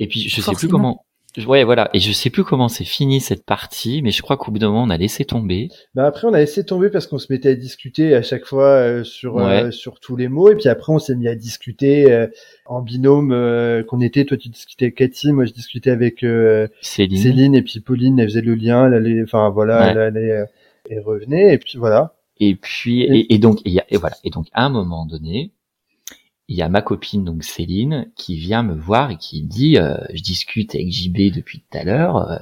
Et 0.00 0.06
puis 0.08 0.28
je 0.28 0.40
sais 0.40 0.52
plus 0.54 0.68
comment. 0.68 1.04
Ouais, 1.46 1.62
voilà. 1.64 1.90
Et 1.94 2.00
je 2.00 2.10
sais 2.12 2.30
plus 2.30 2.42
comment 2.44 2.68
c'est 2.68 2.84
fini 2.84 3.20
cette 3.20 3.44
partie, 3.44 4.02
mais 4.02 4.10
je 4.10 4.22
crois 4.22 4.36
qu'au 4.36 4.50
bout 4.50 4.58
d'un 4.58 4.68
moment 4.68 4.82
on 4.84 4.90
a 4.90 4.96
laissé 4.96 5.24
tomber. 5.24 5.68
bah 5.94 6.06
après, 6.06 6.26
on 6.26 6.32
a 6.34 6.38
laissé 6.38 6.64
tomber 6.64 6.90
parce 6.90 7.06
qu'on 7.06 7.18
se 7.18 7.32
mettait 7.32 7.50
à 7.50 7.54
discuter 7.54 8.14
à 8.14 8.22
chaque 8.22 8.44
fois 8.44 8.66
euh, 8.66 9.04
sur 9.04 9.36
Ouais. 9.36 9.64
euh, 9.64 9.70
sur 9.70 10.00
tous 10.00 10.16
les 10.16 10.28
mots. 10.28 10.50
Et 10.50 10.56
puis 10.56 10.68
après, 10.68 10.92
on 10.92 10.98
s'est 10.98 11.14
mis 11.14 11.28
à 11.28 11.34
discuter 11.34 12.10
euh, 12.10 12.26
en 12.66 12.80
binôme 12.82 13.32
euh, 13.32 13.82
qu'on 13.84 14.00
était. 14.00 14.24
Toi, 14.24 14.36
tu 14.36 14.48
discutais 14.48 14.86
avec 14.86 14.96
Cathy, 14.96 15.32
moi, 15.32 15.44
je 15.44 15.52
discutais 15.52 15.90
avec 15.90 16.22
euh, 16.24 16.66
Céline. 16.80 17.22
Céline. 17.22 17.54
Et 17.54 17.62
puis 17.62 17.80
Pauline, 17.80 18.18
elle 18.18 18.28
faisait 18.28 18.40
le 18.40 18.54
lien. 18.54 18.86
Elle 18.86 18.94
allait, 18.94 19.22
enfin 19.22 19.50
voilà, 19.50 19.80
Ouais. 19.82 19.88
elle 19.90 19.98
allait 19.98 20.32
euh, 20.32 20.44
et 20.90 20.98
revenait. 20.98 21.54
Et 21.54 21.58
puis 21.58 21.78
voilà. 21.78 22.14
Et 22.40 22.54
puis 22.54 23.02
et, 23.02 23.34
et 23.34 23.38
donc 23.38 23.60
et, 23.64 23.70
y 23.70 23.80
a- 23.80 23.84
et 23.90 23.96
voilà. 23.96 24.16
Et 24.24 24.30
donc 24.30 24.46
à 24.52 24.64
un 24.64 24.68
moment 24.70 25.04
donné, 25.06 25.50
il 26.48 26.56
y 26.56 26.62
a 26.62 26.68
ma 26.68 26.80
copine 26.82 27.24
donc 27.24 27.44
Céline 27.44 28.10
qui 28.16 28.36
vient 28.36 28.62
me 28.62 28.74
voir 28.74 29.10
et 29.10 29.16
qui 29.18 29.42
me 29.44 29.48
dit, 29.48 29.76
euh, 29.78 29.96
je 30.14 30.22
discute 30.22 30.74
avec 30.74 30.90
JB 30.90 31.32
depuis 31.34 31.60
tout 31.60 31.78
à 31.78 31.84
l'heure. 31.84 32.16
Euh, 32.16 32.38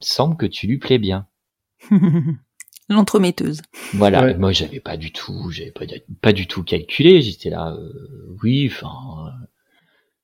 semble 0.00 0.36
que 0.36 0.46
tu 0.46 0.66
lui 0.66 0.78
plais 0.78 0.98
bien. 0.98 1.26
L'entremetteuse. 2.88 3.62
Voilà. 3.94 4.22
Ouais. 4.24 4.34
Moi, 4.36 4.52
j'avais 4.52 4.80
pas 4.80 4.96
du 4.96 5.12
tout, 5.12 5.50
j'avais 5.50 5.70
pas, 5.70 5.84
pas 6.20 6.32
du 6.32 6.46
tout 6.46 6.62
calculé. 6.62 7.22
J'étais 7.22 7.48
là, 7.50 7.72
euh, 7.72 8.36
oui, 8.42 8.70
enfin. 8.70 9.26
euh, 9.28 9.30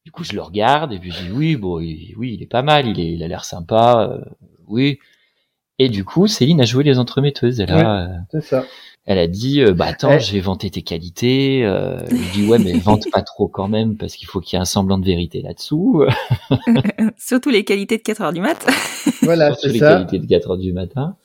du 0.04 0.10
coup, 0.12 0.24
je 0.24 0.32
le 0.34 0.42
regarde 0.42 0.92
et 0.92 0.98
puis 0.98 1.10
je 1.10 1.22
dis 1.24 1.30
oui, 1.32 1.56
bon, 1.56 1.80
il- 1.80 2.14
oui, 2.16 2.34
il 2.34 2.42
est 2.42 2.46
pas 2.46 2.62
mal, 2.62 2.86
il 2.88 2.98
est, 3.00 3.12
il 3.12 3.22
a 3.22 3.28
l'air 3.28 3.44
sympa, 3.44 4.08
euh, 4.10 4.24
oui. 4.66 4.98
Et 5.78 5.88
du 5.88 6.04
coup, 6.04 6.26
Céline 6.26 6.60
a 6.60 6.64
joué 6.64 6.82
les 6.82 6.98
entremetteuses. 6.98 7.60
Elle 7.60 7.70
a, 7.70 8.04
euh, 8.08 8.18
C'est 8.32 8.40
ça. 8.42 8.66
Elle 9.10 9.18
a 9.18 9.26
dit, 9.26 9.62
euh, 9.62 9.72
bah 9.72 9.86
attends, 9.88 10.18
je 10.18 10.32
vais 10.34 10.40
vanter 10.40 10.68
tes 10.68 10.82
qualités. 10.82 11.64
Euh, 11.64 11.98
je 12.10 12.14
lui 12.14 12.24
dis 12.34 12.46
ouais, 12.46 12.58
mais 12.58 12.74
vante 12.78 13.10
pas 13.10 13.22
trop 13.22 13.48
quand 13.48 13.66
même 13.66 13.96
parce 13.96 14.14
qu'il 14.14 14.28
faut 14.28 14.40
qu'il 14.40 14.56
y 14.56 14.58
ait 14.58 14.62
un 14.62 14.66
semblant 14.66 14.98
de 14.98 15.06
vérité 15.06 15.40
là-dessous. 15.40 16.04
Surtout 17.16 17.50
les 17.50 17.64
qualités 17.64 17.96
de 17.96 18.02
4 18.02 18.20
heures 18.22 18.32
du 18.32 18.40
mat. 18.40 18.64
Voilà, 19.22 19.46
Surtout 19.48 19.60
c'est 19.68 19.72
les 19.72 19.78
ça. 19.78 19.92
qualités 19.94 20.18
de 20.18 20.26
4 20.26 20.50
heures 20.50 20.58
du 20.58 20.72
matin. 20.72 21.16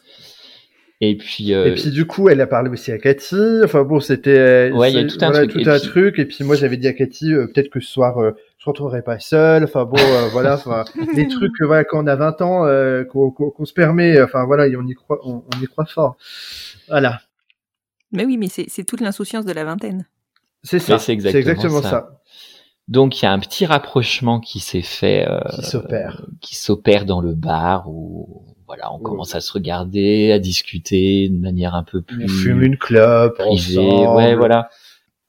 Et 1.01 1.17
puis, 1.17 1.53
euh, 1.53 1.65
Et 1.67 1.73
puis 1.73 1.89
du 1.91 2.05
coup, 2.07 2.29
elle 2.29 2.39
a 2.39 2.47
parlé 2.47 2.69
aussi 2.69 2.91
à 2.93 2.97
Cathy. 2.97 3.35
Enfin 3.63 3.83
bon, 3.83 3.99
c'était 3.99 4.29
euh, 4.37 4.71
Ouais, 4.71 4.89
il 4.91 4.95
y 4.95 4.99
a 4.99 5.05
tout 5.05 5.17
un 5.21 5.31
voilà, 5.31 5.39
truc. 5.47 5.51
tout 5.51 5.59
Et 5.59 5.71
un 5.71 5.77
puis- 5.79 5.89
truc. 5.89 6.19
Et 6.19 6.25
puis 6.25 6.43
moi, 6.45 6.55
j'avais 6.55 6.77
dit 6.77 6.87
à 6.87 6.93
Cathy, 6.93 7.33
euh, 7.33 7.47
peut-être 7.47 7.69
que 7.69 7.81
ce 7.81 7.91
soir, 7.91 8.17
euh, 8.19 8.31
je 8.59 8.65
rentrerai 8.65 9.01
pas 9.01 9.19
seul. 9.19 9.65
Enfin 9.65 9.83
bon, 9.83 9.97
euh, 9.99 10.29
voilà, 10.31 10.53
enfin 10.55 10.85
les 11.15 11.27
trucs, 11.27 11.51
euh, 11.61 11.65
voilà, 11.65 11.83
quand 11.83 12.01
on 12.01 12.07
a 12.07 12.15
20 12.15 12.41
ans, 12.41 12.65
euh, 12.65 13.03
qu'on 13.03 13.31
qu'on- 13.31 13.49
qu'on 13.49 13.65
se 13.65 13.73
permet. 13.73 14.21
Enfin 14.21 14.45
voilà, 14.45 14.67
et 14.67 14.77
on 14.77 14.83
y 14.87 14.93
croit, 14.93 15.19
on, 15.25 15.43
on 15.53 15.61
y 15.61 15.65
croit 15.67 15.85
fort. 15.85 16.15
Voilà, 16.87 17.19
Mais 18.13 18.25
oui, 18.25 18.37
mais 18.37 18.47
c'est 18.47 18.83
toute 18.85 19.01
l'insouciance 19.01 19.45
de 19.45 19.51
la 19.51 19.63
vingtaine. 19.65 20.05
c'est 20.63 20.79
ça. 20.79 20.97
C'est 20.99 21.13
exactement 21.13 21.81
ça. 21.81 21.89
ça. 21.89 22.21
donc 22.87 23.21
il 23.21 23.25
y 23.25 23.27
a 23.27 23.31
un 23.31 23.39
petit 23.39 23.65
rapprochement 23.65 24.39
qui 24.39 24.59
s'est 24.59 24.81
fait, 24.81 25.27
euh, 25.27 25.39
Qui 25.55 25.63
s'opère. 25.63 26.25
qui 26.41 26.55
s'opère 26.55 27.05
dans 27.05 27.21
le 27.21 27.33
bar 27.33 27.89
où 27.89 28.45
voilà, 28.65 28.93
on 28.93 28.99
commence 28.99 29.35
à 29.35 29.41
se 29.41 29.51
regarder, 29.51 30.31
à 30.31 30.39
discuter 30.39 31.27
de 31.29 31.37
manière 31.37 31.75
un 31.75 31.83
peu 31.83 32.01
plus 32.01 32.23
On 32.23 32.27
fume 32.27 32.63
une 32.63 32.77
clope 32.77 33.37
privée. 33.37 33.77
ensemble. 33.77 34.15
Ouais, 34.15 34.35
voilà. 34.35 34.69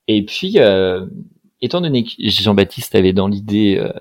Et 0.06 0.24
puis, 0.24 0.54
euh, 0.58 1.04
étant 1.60 1.80
donné 1.80 2.04
que 2.04 2.10
Jean-Baptiste 2.20 2.94
avait 2.94 3.12
dans 3.12 3.26
l'idée 3.26 3.76
euh, 3.78 3.92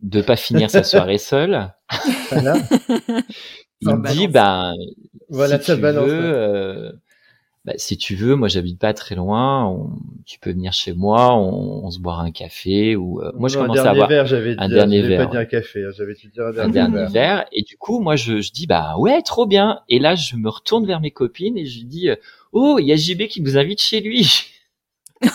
de 0.00 0.20
pas 0.20 0.36
finir 0.36 0.68
sa 0.70 0.82
soirée 0.82 1.16
seul, 1.18 1.70
Voilà, 2.32 2.56
il 3.80 3.88
me 3.88 4.08
dit, 4.12 4.28
ben, 4.28 4.74
voilà, 5.30 5.58
si 5.60 5.74
tu 5.74 5.80
balance. 5.80 6.08
veux, 6.08 6.20
euh, 6.34 6.92
bah, 7.66 7.72
si 7.76 7.98
tu 7.98 8.14
veux, 8.14 8.36
moi 8.36 8.46
j'habite 8.48 8.78
pas 8.78 8.94
très 8.94 9.16
loin, 9.16 9.66
on- 9.66 9.90
tu 10.24 10.38
peux 10.38 10.50
venir 10.52 10.72
chez 10.72 10.92
moi, 10.94 11.34
on, 11.34 11.84
on 11.84 11.90
se 11.90 11.98
boira 11.98 12.22
un 12.22 12.30
café 12.30 12.94
ou 12.96 13.20
euh, 13.20 13.32
moi 13.36 13.48
je 13.48 13.58
commence 13.58 13.76
un 13.76 13.80
à 13.80 13.82
dernier 13.82 13.90
avoir 13.90 14.08
verre, 14.08 14.26
j'avais 14.26 14.54
dit. 14.54 14.62
un 14.62 14.68
dernier 14.68 15.02
verre, 15.02 15.26
pas 15.26 15.32
dit 15.32 15.36
un 15.36 15.44
café. 15.44 15.84
hein, 15.84 15.90
J'avais 15.96 16.14
dire 16.14 16.30
un 16.44 16.48
un 16.48 16.52
dernier, 16.52 16.72
dernier 16.72 16.96
verre. 16.98 17.10
verre 17.10 17.46
et 17.52 17.62
du 17.62 17.76
coup 17.76 17.98
moi 18.00 18.14
je, 18.16 18.40
je 18.40 18.52
dis 18.52 18.66
bah 18.68 18.94
ouais 18.98 19.20
trop 19.22 19.46
bien 19.46 19.80
et 19.88 19.98
là 19.98 20.14
je 20.14 20.36
me 20.36 20.48
retourne 20.48 20.86
vers 20.86 21.00
mes 21.00 21.10
copines 21.10 21.58
et 21.58 21.66
je 21.66 21.78
lui 21.80 21.86
dis 21.86 22.08
euh, 22.08 22.16
oh 22.52 22.78
il 22.80 22.86
y 22.86 22.92
a 22.92 22.96
JB 22.96 23.26
qui 23.26 23.42
nous 23.42 23.58
invite 23.58 23.82
chez 23.82 24.00
lui 24.00 24.44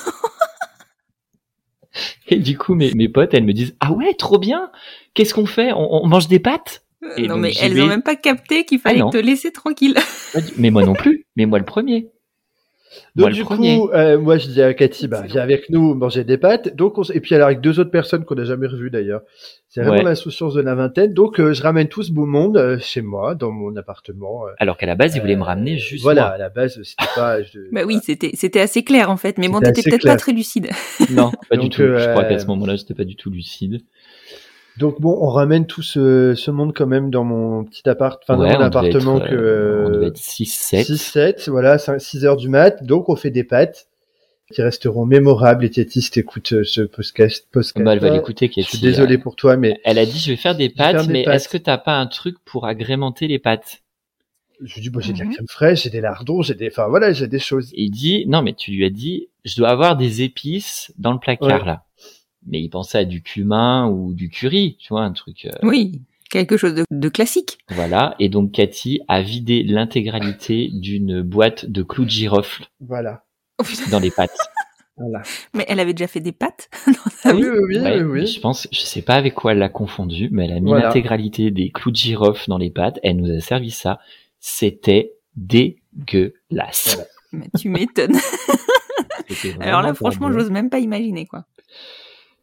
et 2.29 2.38
du 2.38 2.57
coup 2.57 2.75
mes, 2.75 2.93
mes 2.93 3.09
potes 3.09 3.33
elles 3.33 3.43
me 3.43 3.53
disent 3.53 3.75
ah 3.81 3.91
ouais 3.91 4.13
trop 4.13 4.39
bien 4.39 4.71
qu'est-ce 5.13 5.33
qu'on 5.33 5.45
fait? 5.45 5.73
On, 5.73 6.03
on 6.05 6.07
mange 6.07 6.27
des 6.29 6.39
pâtes? 6.39 6.83
Et 7.17 7.23
non, 7.23 7.33
donc, 7.33 7.41
mais 7.41 7.53
elles 7.59 7.73
vais. 7.73 7.81
ont 7.81 7.88
même 7.88 8.03
pas 8.03 8.15
capté 8.15 8.63
qu'il 8.63 8.79
fallait 8.79 9.00
Ah, 9.01 9.05
non. 9.05 9.09
te 9.09 9.17
laisser 9.17 9.51
tranquille. 9.51 9.95
mais 10.57 10.69
moi 10.69 10.85
non 10.85 10.93
plus 10.93 11.25
mais 11.35 11.45
moi 11.45 11.59
le 11.59 11.65
premier 11.65 12.07
Donc 13.15 13.25
moi 13.27 13.29
du 13.31 13.43
coup, 13.45 13.89
euh, 13.93 14.19
moi 14.19 14.38
je 14.38 14.48
dis 14.48 14.62
à 14.62 14.74
Cathy, 14.74 15.07
bah 15.07 15.21
viens 15.25 15.41
avec 15.41 15.69
nous 15.69 15.93
manger 15.93 16.24
des 16.24 16.38
pâtes. 16.38 16.75
Donc 16.75 16.98
on 16.98 17.03
et 17.03 17.19
puis 17.21 17.36
alors 17.36 17.48
avec 17.48 17.62
deux 17.62 17.79
autres 17.79 17.91
personnes 17.91 18.25
qu'on 18.25 18.36
n'a 18.36 18.43
jamais 18.45 18.67
revues 18.67 18.89
d'ailleurs. 18.91 19.21
C'est 19.69 19.81
vraiment 19.81 19.98
Ouais. 20.00 20.03
l'insouciance 20.03 20.53
de 20.53 20.62
la 20.62 20.75
vingtaine. 20.75 21.13
Donc 21.13 21.39
euh, 21.39 21.53
je 21.53 21.63
ramène 21.63 21.88
tout 21.88 22.03
ce 22.03 22.12
beau 22.12 22.25
monde 22.25 22.57
euh, 22.57 22.77
chez 22.79 23.01
moi, 23.01 23.36
dans 23.36 23.51
mon 23.51 23.74
appartement. 23.77 24.45
euh. 24.48 24.51
alors 24.60 24.77
qu'à 24.77 24.86
la 24.86 24.95
base 24.95 25.15
ils 25.15 25.21
voulaient 25.21 25.36
me 25.38 25.41
Euh, 25.41 25.45
ramener 25.45 25.77
juste 25.77 26.03
Voilà, 26.03 26.21
moi. 26.24 26.31
à 26.31 26.38
la 26.38 26.50
base 26.50 26.81
c'était 26.83 27.05
pas. 27.15 27.41
je- 27.41 27.60
Bah 27.71 27.83
oui, 27.86 28.00
c'était 28.03 28.31
c'était 28.33 28.60
assez 28.60 28.83
clair 28.83 29.10
en 29.10 29.17
fait, 29.17 29.38
mais 29.38 29.48
bon, 29.48 29.60
t'étais 29.62 29.83
peut-être 29.89 30.03
pas 30.05 30.17
très 30.17 30.33
lucide. 30.33 30.69
non 31.12 31.31
pas 31.50 31.55
du 31.57 31.69
tout 31.69 31.81
je 31.81 31.86
euh, 31.88 32.12
crois 32.12 32.25
qu'à 32.25 32.39
ce 32.39 32.48
moment-là 32.48 32.75
j'étais 32.75 32.93
pas 32.93 33.05
du 33.05 33.15
tout 33.15 33.29
lucide 33.29 33.81
Donc 34.77 35.01
bon, 35.01 35.17
on 35.21 35.29
ramène 35.29 35.67
tout 35.67 35.81
ce, 35.81 36.33
ce 36.35 36.49
monde 36.51 36.73
quand 36.73 36.87
même 36.87 37.09
dans 37.09 37.23
mon 37.23 37.63
petit 37.65 37.87
appart, 37.89 38.21
enfin 38.23 38.39
Ouais, 38.39 38.51
dans 38.53 38.59
mon 38.59 38.65
appartement 38.65 39.17
être, 39.19 39.29
que 39.29 39.35
euh, 39.35 39.85
on 39.85 39.89
devait 39.89 40.05
euh, 40.05 40.09
être 40.09 40.17
6 40.17 40.45
7 40.45 40.85
6 40.85 40.97
7 40.97 41.49
voilà 41.49 41.77
6 41.77 42.25
heures 42.25 42.37
du 42.37 42.47
mat. 42.49 42.83
Donc 42.83 43.09
on 43.09 43.15
fait 43.15 43.31
des 43.31 43.43
pâtes 43.43 43.87
qui 44.53 44.61
resteront 44.61 45.05
mémorables. 45.05 45.65
Et 45.65 45.69
Katy, 45.69 46.01
si 46.01 46.11
t'écoutes 46.11 46.53
euh, 46.53 46.63
ce 46.63 46.81
podcast, 46.81 47.47
podcast 47.51 47.83
bah, 47.85 47.93
elle 47.93 47.99
va 47.99 48.09
l'écouter 48.09 48.51
je 48.55 48.61
suis 48.61 48.79
désolé 48.79 49.17
pour 49.17 49.35
toi, 49.35 49.57
mais 49.57 49.79
Elle 49.83 49.97
a 49.99 50.05
dit 50.05 50.17
je 50.19 50.31
vais 50.31 50.37
faire 50.37 50.55
des 50.55 50.69
pâtes, 50.69 51.05
des 51.07 51.11
mais 51.13 51.21
est-ce 51.23 51.49
que 51.49 51.57
t'as 51.57 51.77
pas 51.77 51.97
un 51.97 52.07
truc 52.07 52.37
pour 52.45 52.65
agrémenter 52.65 53.27
les 53.27 53.39
pâtes? 53.39 53.81
Je 54.63 54.75
lui 54.75 54.81
dis, 54.81 54.89
bon, 54.91 54.99
j'ai 54.99 55.13
de 55.13 55.17
la 55.19 55.25
Mhm. 55.25 55.33
crème 55.33 55.47
fraîche, 55.49 55.83
j'ai 55.83 55.89
des 55.89 56.01
lardons, 56.01 56.43
j'ai 56.43 56.53
des, 56.53 56.67
enfin 56.67 56.87
voilà, 56.87 57.13
j'ai 57.13 57.27
des 57.27 57.39
choses. 57.39 57.71
Il 57.73 57.89
dit 57.89 58.25
non 58.27 58.41
mais 58.43 58.53
tu 58.53 58.71
lui 58.71 58.85
as 58.85 58.89
dit 58.91 59.27
je 59.43 59.55
dois 59.57 59.69
avoir 59.69 59.97
des 59.97 60.21
épices 60.21 60.93
dans 60.99 61.11
le 61.13 61.19
placard 61.19 61.61
Ouais. 61.61 61.65
là. 61.65 61.83
Mais 62.48 62.62
il 62.62 62.69
pensait 62.69 63.00
à 63.00 63.05
du 63.05 63.21
cumin 63.21 63.88
ou 63.88 64.13
du 64.13 64.29
curry, 64.29 64.77
tu 64.79 64.89
vois 64.93 65.03
un 65.03 65.12
truc. 65.12 65.45
euh, 65.45 65.51
Oui, 65.63 66.01
quelque 66.29 66.57
chose 66.57 66.74
de, 66.74 66.86
de 66.89 67.10
classique. 67.10 67.60
Voilà. 67.69 68.15
Et 68.19 68.29
donc 68.29 68.51
Cathy 68.51 69.01
a 69.07 69.21
vidé 69.21 69.63
l'intégralité 69.63 70.69
d'une 70.74 71.21
boîte 71.21 71.65
de 71.65 71.83
clous 71.83 72.05
de 72.05 72.10
girofle 72.10 72.65
Voilà. 72.79 73.24
Oh, 73.60 73.63
dans 73.91 74.00
les 74.00 74.12
pâtes. 74.12 74.36
Voilà. 74.98 75.24
Mais 75.55 75.65
elle 75.67 75.79
avait 75.79 75.93
déjà 75.93 76.05
fait 76.07 76.19
des 76.19 76.33
pâtes 76.33 76.69
dans 76.86 76.93
sa 77.12 77.29
Ah 77.29 77.33
oui, 77.33 77.43
oui, 77.48 77.60
oui, 77.69 77.77
Ouais, 77.79 78.03
oui, 78.03 78.27
Je 78.27 78.39
pense, 78.39 78.67
je 78.71 78.81
sais 78.81 79.01
pas 79.01 79.15
avec 79.15 79.33
quoi 79.33 79.53
elle 79.53 79.57
l'a 79.57 79.69
confondu, 79.69 80.27
mais 80.31 80.45
elle 80.45 80.51
a 80.51 80.60
mis 80.60 80.69
Voilà. 80.69 80.88
l'intégralité 80.88 81.50
des 81.50 81.71
clous 81.71 81.89
de 81.91 81.95
girofle 81.95 82.43
dans 82.50 82.60
les 82.60 82.69
pâtes. 82.69 83.00
Elle 83.01 83.15
nous 83.15 83.31
a 83.31 83.39
servi 83.39 83.71
ça. 83.71 84.00
C'était 84.39 85.13
dégueulasse. 85.38 86.95
Voilà. 86.95 87.07
Mais 87.31 87.48
tu 87.57 87.69
m'étonnes. 87.69 88.17
Alors 89.62 89.81
là, 89.81 89.93
franchement, 89.93 90.31
j'ose 90.31 90.51
même 90.51 90.69
pas 90.69 90.79
imaginer 90.79 91.25
quoi. 91.25 91.45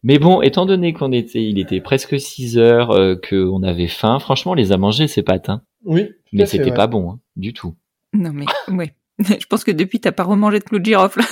Mais 0.02 0.18
bon, 0.18 0.42
étant 0.42 0.66
donné 0.66 0.92
qu'on 0.92 1.12
était, 1.12 1.42
il 1.42 1.58
était 1.58 1.80
presque 1.80 2.20
6 2.20 2.58
heures, 2.58 2.92
euh, 2.92 3.16
qu'on 3.16 3.62
avait 3.62 3.88
faim, 3.88 4.18
franchement, 4.18 4.52
on 4.52 4.54
les 4.54 4.72
a 4.72 4.76
mangés 4.76 5.08
ces 5.08 5.22
pâtes, 5.22 5.48
hein. 5.48 5.62
Oui. 5.84 6.08
Mais 6.32 6.46
c'était 6.46 6.64
ouais. 6.66 6.74
pas 6.74 6.86
bon, 6.86 7.10
hein, 7.10 7.20
du 7.36 7.52
tout. 7.52 7.74
Non 8.12 8.32
mais 8.32 8.46
ouais. 8.68 8.94
Je 9.18 9.46
pense 9.46 9.64
que 9.64 9.70
depuis 9.70 10.00
t'as 10.00 10.12
pas 10.12 10.24
remangé 10.24 10.58
de 10.58 10.64
clous 10.64 10.78
de 10.78 10.84
girofle. 10.84 11.22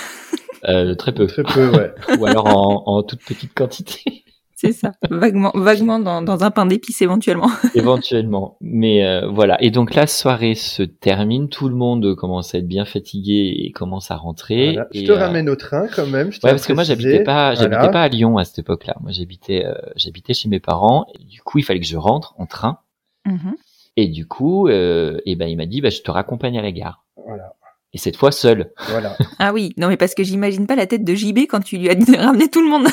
Euh, 0.64 0.94
très 0.94 1.12
peu. 1.12 1.26
Très 1.26 1.44
peu, 1.44 1.70
ouais. 1.70 1.92
Ou 2.18 2.26
alors 2.26 2.46
en, 2.46 2.82
en 2.86 3.02
toute 3.02 3.22
petite 3.22 3.54
quantité. 3.54 4.24
C'est 4.58 4.72
ça, 4.72 4.92
vaguement, 5.10 5.52
vaguement 5.54 5.98
dans, 5.98 6.22
dans 6.22 6.42
un 6.42 6.50
pain 6.50 6.64
d'épices 6.64 7.02
éventuellement. 7.02 7.50
éventuellement. 7.74 8.56
Mais 8.62 9.04
euh, 9.04 9.28
voilà. 9.28 9.62
Et 9.62 9.70
donc 9.70 9.94
la 9.94 10.06
soirée 10.06 10.54
se 10.54 10.82
termine, 10.82 11.50
tout 11.50 11.68
le 11.68 11.74
monde 11.74 12.14
commence 12.16 12.54
à 12.54 12.58
être 12.58 12.66
bien 12.66 12.86
fatigué 12.86 13.54
et 13.58 13.70
commence 13.72 14.10
à 14.10 14.16
rentrer. 14.16 14.72
Voilà. 14.72 14.88
Je 14.94 15.00
Et, 15.00 15.04
te 15.04 15.12
euh, 15.12 15.16
ramène 15.16 15.50
au 15.50 15.56
train 15.56 15.86
quand 15.94 16.06
même. 16.06 16.32
je 16.32 16.38
Ouais, 16.42 16.50
parce 16.52 16.66
que 16.66 16.72
moi 16.72 16.84
j'habitais 16.84 17.22
pas, 17.22 17.54
j'habitais 17.54 17.76
Voilà. 17.76 17.88
pas 17.92 18.00
à 18.02 18.08
Lyon 18.08 18.38
à 18.38 18.44
cette 18.46 18.60
époque-là. 18.60 18.96
Moi 19.02 19.12
j'habitais, 19.12 19.62
euh, 19.66 19.74
j'habitais 19.94 20.32
chez 20.32 20.48
mes 20.48 20.58
parents. 20.58 21.06
Et 21.20 21.24
du 21.24 21.42
coup, 21.42 21.58
il 21.58 21.62
fallait 21.62 21.80
que 21.80 21.86
je 21.86 21.98
rentre 21.98 22.34
en 22.38 22.46
train. 22.46 22.78
Mhm. 23.26 23.56
Et 23.98 24.08
du 24.08 24.26
coup, 24.26 24.68
euh, 24.68 25.18
et 25.26 25.36
ben 25.36 25.48
il 25.48 25.56
m'a 25.58 25.66
dit, 25.66 25.82
bah 25.82 25.90
je 25.90 26.00
te 26.00 26.10
raccompagne 26.10 26.58
à 26.58 26.62
la 26.62 26.72
gare. 26.72 27.04
Voilà. 27.26 27.52
Et 27.92 27.98
cette 27.98 28.16
fois 28.16 28.32
seul. 28.32 28.72
Voilà. 28.88 29.16
Ah 29.38 29.52
oui, 29.52 29.74
non 29.76 29.88
mais 29.88 29.96
parce 29.98 30.14
que 30.14 30.22
j'imagine 30.24 30.66
pas 30.66 30.76
la 30.76 30.86
tête 30.86 31.04
de 31.04 31.14
JB 31.14 31.40
quand 31.48 31.60
tu 31.60 31.76
lui 31.76 31.90
as 31.90 31.94
dit 31.94 32.10
de 32.10 32.16
ramener 32.16 32.48
tout 32.48 32.62
le 32.62 32.70
monde. 32.70 32.86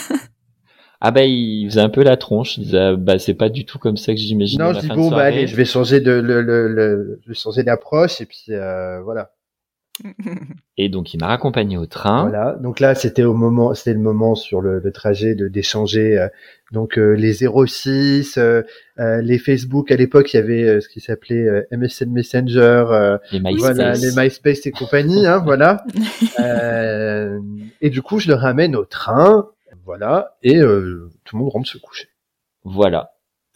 Ah 1.05 1.12
bah 1.12 1.24
il 1.25 1.67
faisait 1.69 1.81
un 1.81 1.89
peu 1.89 2.01
la 2.01 2.15
tronche. 2.17 2.57
Il 2.57 2.63
disait, 2.63 2.79
ah, 2.79 2.95
bah 2.95 3.19
c'est 3.19 3.33
pas 3.33 3.50
du 3.50 3.65
tout 3.65 3.77
comme 3.77 3.98
ça 3.98 4.13
que 4.13 4.19
j'imagine. 4.19 4.60
non, 4.60 4.67
la 4.67 4.74
je 4.75 4.79
dis 4.79 4.88
fin 4.88 4.95
bon, 4.95 5.12
bah 5.12 5.17
allez, 5.24 5.45
je 5.48 5.55
vais 5.55 5.65
changer 5.65 6.00
de, 6.00 6.12
le, 6.12 6.41
le, 6.41 6.67
le- 6.69 7.19
je 7.24 7.27
vais 7.29 7.36
changer 7.36 7.62
d'approche 7.63 8.22
et 8.22 8.25
puis 8.25 8.45
euh, 8.50 9.01
voilà. 9.01 9.31
Et 10.77 10.89
donc 10.89 11.13
il 11.13 11.19
m'a 11.19 11.27
raccompagné 11.27 11.77
au 11.77 11.86
train. 11.86 12.24
Voilà. 12.27 12.57
Donc 12.60 12.79
là, 12.79 12.95
c'était 12.95 13.22
au 13.24 13.36
moment, 13.36 13.75
c'était 13.75 13.93
le 13.93 14.00
moment 14.00 14.33
sur 14.33 14.60
le, 14.60 14.79
le 14.79 14.91
trajet 14.91 15.36
de 15.36 15.48
d'échanger. 15.48 16.17
euh, 16.17 16.27
donc 16.72 16.98
euh, 16.98 17.12
les 17.13 17.33
06, 17.33 18.38
euh, 18.39 18.63
euh, 19.00 19.22
les 19.22 19.38
Facebook 19.38 19.91
à 19.91 19.95
l'époque, 19.95 20.33
il 20.33 20.38
y 20.38 20.39
avait 20.39 20.63
euh, 20.63 20.81
ce 20.81 20.89
qui 20.89 21.00
s'appelait 21.00 21.48
euh, 21.48 21.62
MSN 21.72 22.10
Messenger. 22.12 22.86
euh, 22.89 23.17
Les 23.31 23.39
MySpace. 23.39 23.60
Voilà, 23.75 23.93
les 23.93 24.12
MySpace 24.15 24.65
et 24.65 24.72
compagnie, 24.72 25.27
hein, 25.27 25.41
voilà. 25.45 25.83
Euh, 26.39 27.39
et 27.81 27.89
du 27.91 28.01
coup, 28.01 28.17
je 28.19 28.27
le 28.29 28.33
ramène 28.33 28.75
au 28.75 28.86
train, 28.86 29.50
voilà, 29.86 30.38
et 30.44 30.58
euh, 30.58 31.10
tout 31.24 31.36
le 31.38 31.44
monde 31.44 31.51
rentre 31.51 31.68
se 31.70 31.77
coucher. 31.77 32.10
Voilà. 32.63 33.12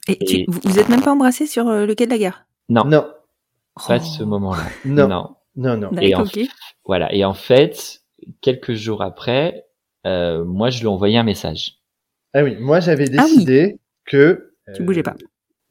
Et, 0.08 0.18
tu- 0.18 0.36
Et- 0.42 0.46
vous, 0.48 0.60
vous 0.64 0.80
êtes 0.80 0.90
même 0.90 1.02
pas 1.02 1.12
embrassés 1.12 1.48
sur 1.48 1.68
euh, 1.68 1.86
le 1.86 1.96
quai 1.96 2.06
de 2.06 2.12
la 2.12 2.18
gare? 2.18 2.46
Non, 2.70 2.84
Non, 2.86 3.08
pas 3.88 3.98
Oh. 4.00 4.04
ce 4.04 4.24
moment-là. 4.24 4.64
non, 4.86 5.08
non. 5.08 5.36
non, 5.56 5.78
non. 5.78 5.92
Et 6.02 6.16
en-. 6.16 6.26
Voilà. 6.86 7.14
Et 7.14 7.24
en 7.26 7.34
fait, 7.34 8.02
quelques 8.42 8.74
jours 8.74 9.02
après, 9.02 9.66
euh, 10.06 10.44
moi, 10.44 10.70
je 10.70 10.80
lui 10.80 10.86
ai 10.86 10.90
envoyé 10.90 11.18
un 11.18 11.24
message. 11.24 11.76
Ah 12.34 12.44
oui, 12.44 12.56
moi 12.60 12.80
j'avais 12.80 13.06
Ah 13.18 13.24
oui. 13.26 13.32
décidé 13.36 13.80
que 14.06 14.54
Tu 14.76 14.82
euh, 14.82 14.86
bougeais 14.86 15.04
pas. 15.04 15.16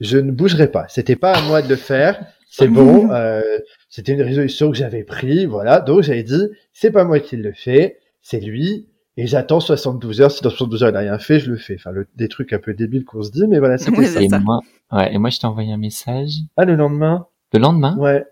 je 0.00 0.19
ne 0.19 0.31
bougerais 0.33 0.71
pas. 0.71 0.87
C'était 0.88 1.17
pas 1.17 1.33
à 1.37 1.43
moi 1.43 1.62
de 1.62 1.69
le 1.69 1.76
faire. 1.76 2.25
C'est 2.49 2.69
bon. 2.69 3.11
euh, 3.12 3.43
C'était 3.91 4.12
une 4.12 4.23
résolution 4.23 4.71
que 4.71 4.76
j'avais 4.76 5.05
prise, 5.05 5.45
voilà. 5.47 5.81
Donc 5.81 6.03
j'avais 6.03 6.23
dit, 6.23 6.49
c'est 6.73 6.91
pas 6.91 7.05
moi 7.05 7.21
qui 7.21 7.37
le 7.37 7.53
fais, 7.53 7.99
c'est 8.23 8.41
lui. 8.41 8.88
Et 9.19 9.27
j'attends 9.27 9.61
72 9.61 10.21
heures. 10.21 10.31
Si 10.31 10.43
dans 10.43 10.51
72 10.51 10.83
heures 10.85 10.91
il 10.91 10.97
a 10.97 11.01
rien 11.01 11.19
fait, 11.19 11.41
je 11.41 11.51
le 11.51 11.57
fais. 11.57 11.77
Enfin, 11.77 11.91
le, 11.91 12.07
des 12.17 12.29
trucs 12.29 12.53
un 12.53 12.59
peu 12.59 12.75
débiles 12.75 13.05
qu'on 13.05 13.23
se 13.23 13.31
dit, 13.31 13.47
mais 13.49 13.59
voilà, 13.59 13.79
c'était 13.79 13.97
Ouais, 13.99 14.07
ça. 14.07 14.19
c'est 14.21 14.25
Et 14.27 14.29
ça. 14.29 14.39
moi, 14.41 14.61
ouais, 14.93 15.15
et 15.15 15.19
moi, 15.19 15.31
je 15.31 15.39
t'ai 15.39 15.47
envoyé 15.47 15.73
un 15.73 15.79
message 15.79 16.33
Ah, 16.57 16.65
le 16.67 16.75
lendemain, 16.75 17.27
le 17.53 17.59
lendemain? 17.61 17.97
ouais. 17.99 18.27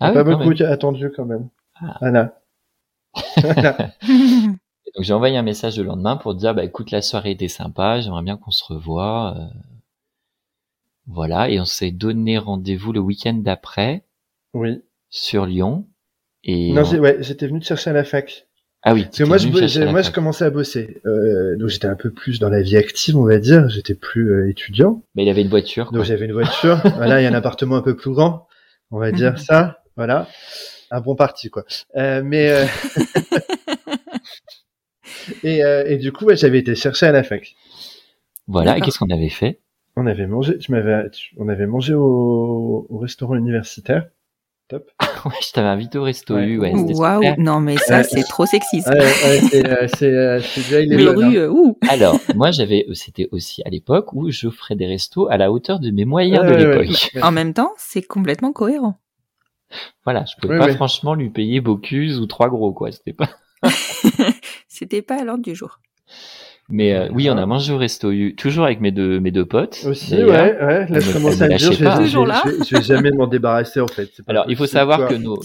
Ah 0.00 0.12
pas 0.12 0.22
oui, 0.22 0.32
quand 0.32 0.38
beaucoup 0.38 0.54
même. 0.58 0.70
attendu 0.72 1.10
quand 1.14 1.24
même. 1.24 1.48
Ah. 1.80 1.96
Voilà. 2.00 2.40
Voilà. 3.36 3.76
Et 4.08 4.90
Donc 4.96 5.04
j'ai 5.04 5.12
envoyé 5.12 5.36
un 5.36 5.42
message 5.42 5.78
le 5.78 5.84
lendemain 5.84 6.16
pour 6.16 6.34
dire, 6.34 6.54
bah 6.54 6.64
écoute, 6.64 6.90
la 6.90 7.02
soirée 7.02 7.32
était 7.32 7.48
sympa, 7.48 8.00
j'aimerais 8.00 8.22
bien 8.22 8.36
qu'on 8.36 8.50
se 8.50 8.64
revoie. 8.64 9.34
euh, 9.36 9.58
Voilà. 11.06 11.50
Et 11.50 11.60
on 11.60 11.64
s'est 11.64 11.90
donné 11.90 12.38
rendez-vous 12.38 12.92
le 12.92 13.00
week-end 13.00 13.34
d'après 13.34 14.04
Oui. 14.54 14.82
sur 15.10 15.46
Lyon. 15.46 15.86
Et 16.44 16.72
Non, 16.72 16.82
on- 16.82 16.84
j'ai- 16.84 16.98
ouais, 16.98 17.16
j'étais 17.20 17.46
venu 17.46 17.60
te 17.60 17.64
chercher 17.64 17.90
à 17.90 17.92
la 17.92 18.04
fac. 18.04 18.46
Ah 18.84 18.94
oui. 18.94 19.04
Parce 19.04 19.18
que 19.18 19.24
moi, 19.24 19.36
je, 19.38 19.48
moi, 19.90 20.02
je 20.02 20.10
commençais 20.10 20.44
à 20.44 20.50
bosser. 20.50 21.00
Euh, 21.06 21.56
donc 21.56 21.68
j'étais 21.68 21.86
un 21.86 21.94
peu 21.94 22.10
plus 22.10 22.40
dans 22.40 22.48
la 22.48 22.62
vie 22.62 22.76
active, 22.76 23.16
on 23.16 23.24
va 23.24 23.38
dire. 23.38 23.68
J'étais 23.68 23.94
plus 23.94 24.30
euh, 24.32 24.50
étudiant. 24.50 25.02
Mais 25.14 25.22
il 25.24 25.28
avait 25.28 25.42
une 25.42 25.48
voiture. 25.48 25.92
Donc 25.92 26.04
j'avais 26.04 26.24
une 26.26 26.32
voiture. 26.32 26.80
voilà, 26.96 27.20
il 27.20 27.24
y 27.24 27.26
a 27.26 27.30
un 27.30 27.34
appartement 27.34 27.76
un 27.76 27.82
peu 27.82 27.94
plus 27.96 28.12
grand. 28.12 28.48
On 28.90 28.98
va 28.98 29.12
dire 29.12 29.38
ça. 29.38 29.78
Voilà. 29.96 30.26
Un 30.90 31.00
bon 31.00 31.14
parti, 31.14 31.48
quoi. 31.48 31.64
Euh, 31.96 32.22
mais 32.24 32.50
euh, 32.50 32.66
et, 35.42 35.64
euh, 35.64 35.84
et 35.86 35.96
du 35.98 36.12
coup, 36.12 36.26
ouais, 36.26 36.36
j'avais 36.36 36.58
été 36.58 36.74
chercher 36.74 37.06
à 37.06 37.12
la 37.12 37.22
fac. 37.22 37.54
Voilà. 38.46 38.76
Et 38.76 38.80
qu'est-ce 38.80 38.98
qu'on 38.98 39.10
avait 39.10 39.28
fait? 39.28 39.60
On 39.96 40.06
avait 40.06 40.26
mangé. 40.26 40.58
Tu 40.58 40.72
m'avais. 40.72 41.10
tu- 41.10 41.34
On 41.38 41.48
avait 41.48 41.66
mangé 41.66 41.94
au, 41.94 42.86
au 42.88 42.98
restaurant 42.98 43.36
universitaire. 43.36 44.06
Top. 44.72 44.90
Ouais, 45.24 45.34
je 45.40 45.52
t'avais 45.52 45.68
invité 45.68 45.98
au 45.98 46.02
resto 46.02 46.34
Ouais. 46.34 46.46
U. 46.46 46.58
Ouais, 46.58 46.72
c'était 46.76 46.94
Waouh, 46.94 47.22
non 47.38 47.60
mais 47.60 47.76
ça 47.76 48.02
c'est 48.02 48.24
trop. 48.24 48.42
Ouais, 48.44 48.58
ouais, 48.58 49.40
c'est 49.50 49.66
euh, 49.66 49.86
euh, 50.02 50.40
c'est 50.40 50.60
déjà 50.62 50.80
il 50.80 50.92
est 50.92 50.96
Les 50.96 51.06
hein. 51.06 51.14
rues, 51.14 51.36
euh, 51.36 51.48
ouh. 51.48 51.78
Alors, 51.88 52.18
moi, 52.34 52.50
j'avais, 52.50 52.86
c'était 52.94 53.28
aussi 53.30 53.62
à 53.64 53.68
l'époque 53.70 54.12
où 54.14 54.30
j'offrais 54.30 54.74
des 54.74 54.86
restos 54.86 55.28
à 55.28 55.36
la 55.36 55.52
hauteur 55.52 55.78
de 55.78 55.92
mes 55.92 56.04
moyens 56.04 56.42
Ouais, 56.44 56.50
de 56.50 56.66
ouais, 56.66 56.82
l'époque. 56.82 57.10
ouais. 57.14 57.22
En 57.22 57.30
même 57.30 57.54
temps, 57.54 57.70
c'est 57.76 58.02
complètement 58.02 58.52
cohérent. 58.52 58.98
Voilà, 60.04 60.24
je 60.24 60.34
pouvais 60.40 60.58
pas 60.58 60.74
franchement 60.74 61.14
lui 61.14 61.30
payer 61.30 61.60
Bocuse 61.60 62.18
ou 62.18 62.26
trois 62.26 62.48
gros, 62.48 62.72
quoi. 62.72 62.90
C'était 62.90 63.12
pas. 63.12 63.28
C'était 64.66 65.02
pas 65.02 65.20
à 65.20 65.24
l'ordre 65.24 65.44
du 65.44 65.54
jour. 65.54 65.78
Mais 66.68 66.94
euh, 66.94 67.08
oui, 67.12 67.28
on 67.28 67.36
a 67.36 67.44
mangé 67.44 67.72
au 67.72 67.76
resto 67.76 68.10
U, 68.12 68.34
toujours 68.36 68.64
avec 68.64 68.80
mes 68.80 68.92
deux, 68.92 69.20
mes 69.20 69.30
deux 69.30 69.44
potes. 69.44 69.84
Aussi, 69.86 70.14
ouais, 70.14 70.24
ouais. 70.30 70.86
Là, 70.88 71.00
je 71.00 71.08
me- 71.08 71.12
commence 71.14 71.40
à 71.42 71.48
dire. 71.48 71.58
Je 71.58 71.70
vais, 71.70 71.84
pas. 71.84 71.96
je 71.96 71.98
vais- 71.98 72.04
Toujours 72.04 72.26
là. 72.26 72.42
je 72.46 72.50
vais- 72.50 72.56
je 72.70 72.76
vais 72.76 72.82
jamais 72.82 73.10
m'en 73.10 73.26
débarrasser, 73.26 73.80
en 73.80 73.88
fait. 73.88 74.06
Pas 74.24 74.30
Alors, 74.30 74.44
il 74.48 74.56
faut 74.56 74.66
savoir 74.66 75.06
que 75.08 75.14
nos, 75.14 75.38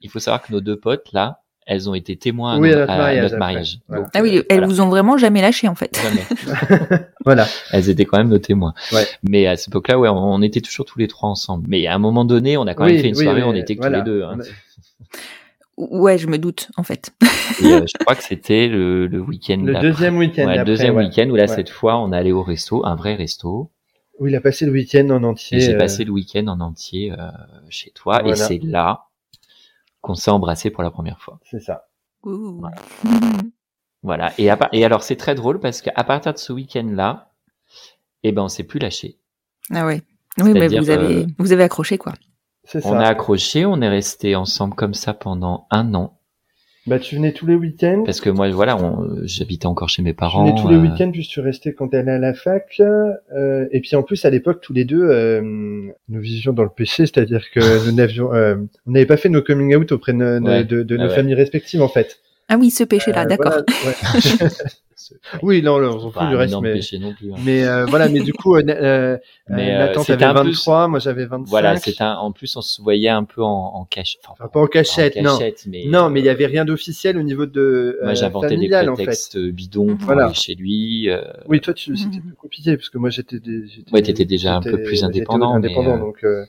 il 0.00 0.10
faut 0.10 0.18
savoir 0.18 0.42
que 0.42 0.52
nos 0.52 0.60
deux 0.60 0.76
potes 0.76 1.12
là, 1.12 1.40
elles 1.66 1.88
ont 1.90 1.94
été 1.94 2.16
témoins 2.16 2.54
à 2.54 2.58
Oui, 2.58 2.70
notre, 2.70 2.80
à 2.82 2.86
notre 2.86 2.98
mariage, 2.98 3.22
notre 3.22 3.34
après. 3.34 3.38
mariage. 3.38 3.78
Voilà. 3.88 4.02
Donc, 4.04 4.10
Ah 4.14 4.20
oui, 4.22 4.36
elles 4.36 4.44
voilà, 4.48 4.66
vous 4.66 4.80
ont 4.80 4.88
vraiment 4.88 5.18
jamais 5.18 5.42
lâché 5.42 5.68
en 5.68 5.74
fait. 5.74 6.00
jamais. 6.02 6.98
Voilà. 7.26 7.46
Elles 7.72 7.90
étaient 7.90 8.06
quand 8.06 8.16
même 8.16 8.30
nos 8.30 8.38
témoins. 8.38 8.72
Ouais. 8.92 9.06
Mais 9.28 9.46
à 9.46 9.56
cette 9.58 9.68
époque-là, 9.68 9.98
ouais, 9.98 10.08
on, 10.08 10.16
on 10.16 10.40
était 10.40 10.62
toujours 10.62 10.86
tous 10.86 10.98
les 10.98 11.08
trois 11.08 11.28
ensemble. 11.28 11.66
Mais 11.68 11.86
à 11.86 11.94
un 11.94 11.98
moment 11.98 12.24
donné, 12.24 12.56
on 12.56 12.66
a 12.66 12.72
quand 12.74 12.84
même 12.86 12.94
Oui, 12.94 13.02
fait 13.02 13.08
une 13.10 13.16
oui, 13.16 13.22
soirée, 13.24 13.42
oui, 13.42 13.48
on 13.50 13.54
était 13.54 13.76
que 13.76 13.80
voilà. 13.82 14.00
tous 14.00 14.06
les 14.06 14.10
deux. 14.12 14.22
hein. 14.24 14.38
Ouais, 15.80 16.18
je 16.18 16.26
me 16.26 16.38
doute 16.38 16.70
en 16.76 16.82
fait. 16.82 17.14
Et, 17.62 17.66
euh, 17.72 17.84
je 17.86 17.96
crois 18.04 18.16
que 18.16 18.24
c'était 18.24 18.66
le, 18.66 19.06
le 19.06 19.20
week-end 19.20 19.60
Le 19.64 19.78
deuxième 19.80 20.16
week-end. 20.18 20.46
Ouais, 20.46 20.58
le 20.58 20.64
deuxième 20.64 20.96
ouais. 20.96 21.04
week-end 21.04 21.28
où 21.30 21.36
là, 21.36 21.42
Ouais. 21.44 21.48
cette 21.48 21.70
fois, 21.70 21.98
on 22.00 22.12
est 22.12 22.16
allé 22.16 22.32
au 22.32 22.42
resto, 22.42 22.84
un 22.84 22.96
vrai 22.96 23.14
resto. 23.14 23.70
Où 24.18 24.26
il 24.26 24.34
a 24.34 24.40
passé 24.40 24.66
le 24.66 24.72
week-end 24.72 25.08
en 25.10 25.22
entier. 25.22 25.60
J'ai 25.60 25.74
euh, 25.74 25.78
passé 25.78 26.04
le 26.04 26.10
week-end 26.10 26.46
en 26.48 26.60
entier 26.60 27.12
euh, 27.12 27.16
chez 27.68 27.92
toi. 27.92 28.26
Et 28.28 28.34
c'est 28.34 28.58
là 28.64 29.04
qu'on 30.00 30.14
s'est 30.16 30.32
embrassé 30.32 30.70
pour 30.70 30.82
la 30.82 30.90
première 30.90 31.20
fois. 31.20 31.38
C'est 31.48 31.60
ça. 31.60 31.86
Ouh. 32.24 32.60
Voilà. 34.02 34.32
Et, 34.38 34.50
à 34.50 34.56
part- 34.56 34.70
et 34.72 34.84
alors, 34.84 35.02
c'est 35.04 35.16
très 35.16 35.34
drôle 35.36 35.60
parce 35.60 35.82
qu'à 35.82 36.04
partir 36.04 36.32
de 36.32 36.38
ce 36.38 36.52
week-end-là, 36.52 37.30
eh 38.24 38.32
ben, 38.32 38.42
on 38.42 38.48
s'est 38.48 38.64
plus 38.64 38.78
lâché. 38.80 39.18
Ah 39.72 39.86
ouais. 39.86 40.02
Oui, 40.40 40.52
mais 40.52 40.60
C'est-à-dire, 40.68 40.82
vous 40.82 40.90
avez, 40.90 41.16
euh, 41.22 41.26
vous 41.38 41.52
avez 41.52 41.62
accroché 41.64 41.98
quoi. 41.98 42.12
C'est 42.70 42.84
On 42.86 42.92
a 42.98 43.06
accroché, 43.06 43.64
on 43.64 43.80
est 43.80 43.88
resté 43.88 44.36
ensemble 44.36 44.74
comme 44.74 44.92
ça 44.94 45.14
pendant 45.14 45.66
un 45.70 45.94
an. 45.94 46.14
Bah, 46.86 46.98
tu 46.98 47.16
venais 47.16 47.32
tous 47.32 47.46
les 47.46 47.54
week-ends. 47.54 48.02
Parce 48.06 48.20
que 48.20 48.30
moi, 48.30 48.48
voilà, 48.50 48.76
on- 48.76 49.08
j'habitais 49.24 49.66
encore 49.66 49.88
chez 49.90 50.00
mes 50.02 50.12
Tu 50.12 50.16
parents. 50.16 50.44
venais 50.46 50.58
tous 50.60 50.68
les 50.68 50.76
euh, 50.76 50.80
week-ends, 50.80 51.10
puis 51.10 51.26
tu 51.26 51.40
restais 51.40 51.72
quand 51.74 51.92
elle 51.92 52.00
allait 52.08 52.12
à 52.12 52.18
la 52.18 52.34
fac. 52.34 52.64
euh, 52.80 53.66
et 53.72 53.80
puis 53.80 53.94
en 53.96 54.02
plus, 54.02 54.24
à 54.24 54.30
l'époque, 54.30 54.60
tous 54.62 54.72
les 54.72 54.84
deux, 54.84 55.02
euh, 55.02 55.40
nous 55.42 56.20
vivions 56.20 56.52
dans 56.52 56.62
le 56.62 56.68
péché, 56.70 57.04
c'est-à-dire 57.06 57.44
que 57.54 57.60
nous 57.90 57.92
n'avions, 57.94 58.32
euh, 58.34 58.56
on 58.86 58.90
n'avait 58.92 59.06
pas 59.06 59.16
fait 59.18 59.28
nos 59.28 59.42
coming 59.42 59.74
out 59.76 59.92
auprès 59.92 60.12
de, 60.12 60.18
nos- 60.38 60.46
Ouais. 60.46 60.64
de, 60.64 60.82
de 60.82 60.96
Ah 60.98 61.02
nos 61.04 61.08
ouais. 61.08 61.14
familles 61.14 61.34
respectives, 61.34 61.82
en 61.82 61.88
fait. 61.88 62.20
Ah 62.48 62.56
oui, 62.58 62.70
ce 62.70 62.84
péché-là, 62.84 63.22
Euh, 63.22 63.26
d'accord. 63.26 63.52
voilà, 63.52 63.64
ouais. 63.86 64.48
oui, 65.42 65.62
non, 65.62 65.78
non, 65.80 65.96
on 65.96 66.00
s'en 66.00 66.10
fout 66.10 66.22
du 66.28 66.34
un 66.34 66.38
reste, 66.38 66.54
mais, 66.60 66.98
non 67.00 67.12
plus. 67.14 67.32
hein. 67.32 67.36
mais 67.44 67.64
euh, 67.64 67.84
voilà, 67.86 68.08
mais 68.08 68.20
du 68.20 68.32
coup, 68.32 68.56
euh, 68.56 68.62
euh, 68.68 69.18
Mais, 69.48 69.70
euh, 69.70 69.74
euh, 69.74 69.78
Nathan, 69.86 70.04
t'avais 70.04 70.24
un 70.24 70.32
peu- 70.34 70.40
23, 70.44 70.88
moi 70.88 70.98
j'avais 70.98 71.26
25. 71.26 71.48
Voilà, 71.48 71.76
c'est 71.76 72.00
un. 72.00 72.14
En 72.16 72.32
plus, 72.32 72.56
on 72.56 72.60
se 72.62 72.80
voyait 72.82 73.08
un 73.08 73.24
peu 73.24 73.42
en, 73.42 73.48
en 73.74 73.84
cache. 73.84 74.16
Enfin, 74.24 74.34
Enfin, 74.38 74.48
pas 74.48 74.60
en 74.60 74.66
cachette, 74.66 75.16
non. 75.16 75.38
mais 75.66 75.84
Non, 75.86 76.10
mais 76.10 76.20
il 76.20 76.26
y 76.26 76.28
avait 76.28 76.46
rien 76.46 76.64
d'officiel 76.64 77.16
au 77.18 77.22
niveau 77.22 77.46
de 77.46 77.98
Moi, 78.02 78.12
euh, 78.12 78.14
j'inventais 78.14 78.48
des 78.48 78.54
familial, 78.56 78.88
en 78.90 78.96
fait. 78.96 79.04
prétextes 79.04 79.38
bidons 79.38 79.96
pour 79.96 80.06
Voilà. 80.06 80.26
aller 80.26 80.34
chez 80.34 80.54
lui. 80.54 81.08
euh, 81.10 81.22
Oui, 81.46 81.60
toi, 81.60 81.74
tu, 81.74 81.96
c'était 81.96 82.16
Mhm. 82.16 82.22
plus 82.22 82.34
compliqué, 82.34 82.76
parce 82.76 82.88
que 82.90 82.98
moi, 82.98 83.10
j'étais 83.10 83.40
des, 83.40 83.66
j'étais- 83.68 83.92
Ouais, 83.92 84.02
t'étais 84.02 84.24
déjà 84.24 84.56
un 84.56 84.60
peu 84.60 84.82
plus 84.82 85.04
indépendant, 85.04 85.54
indépendant, 85.54 85.98
donc, 85.98 86.24
euh, 86.24 86.44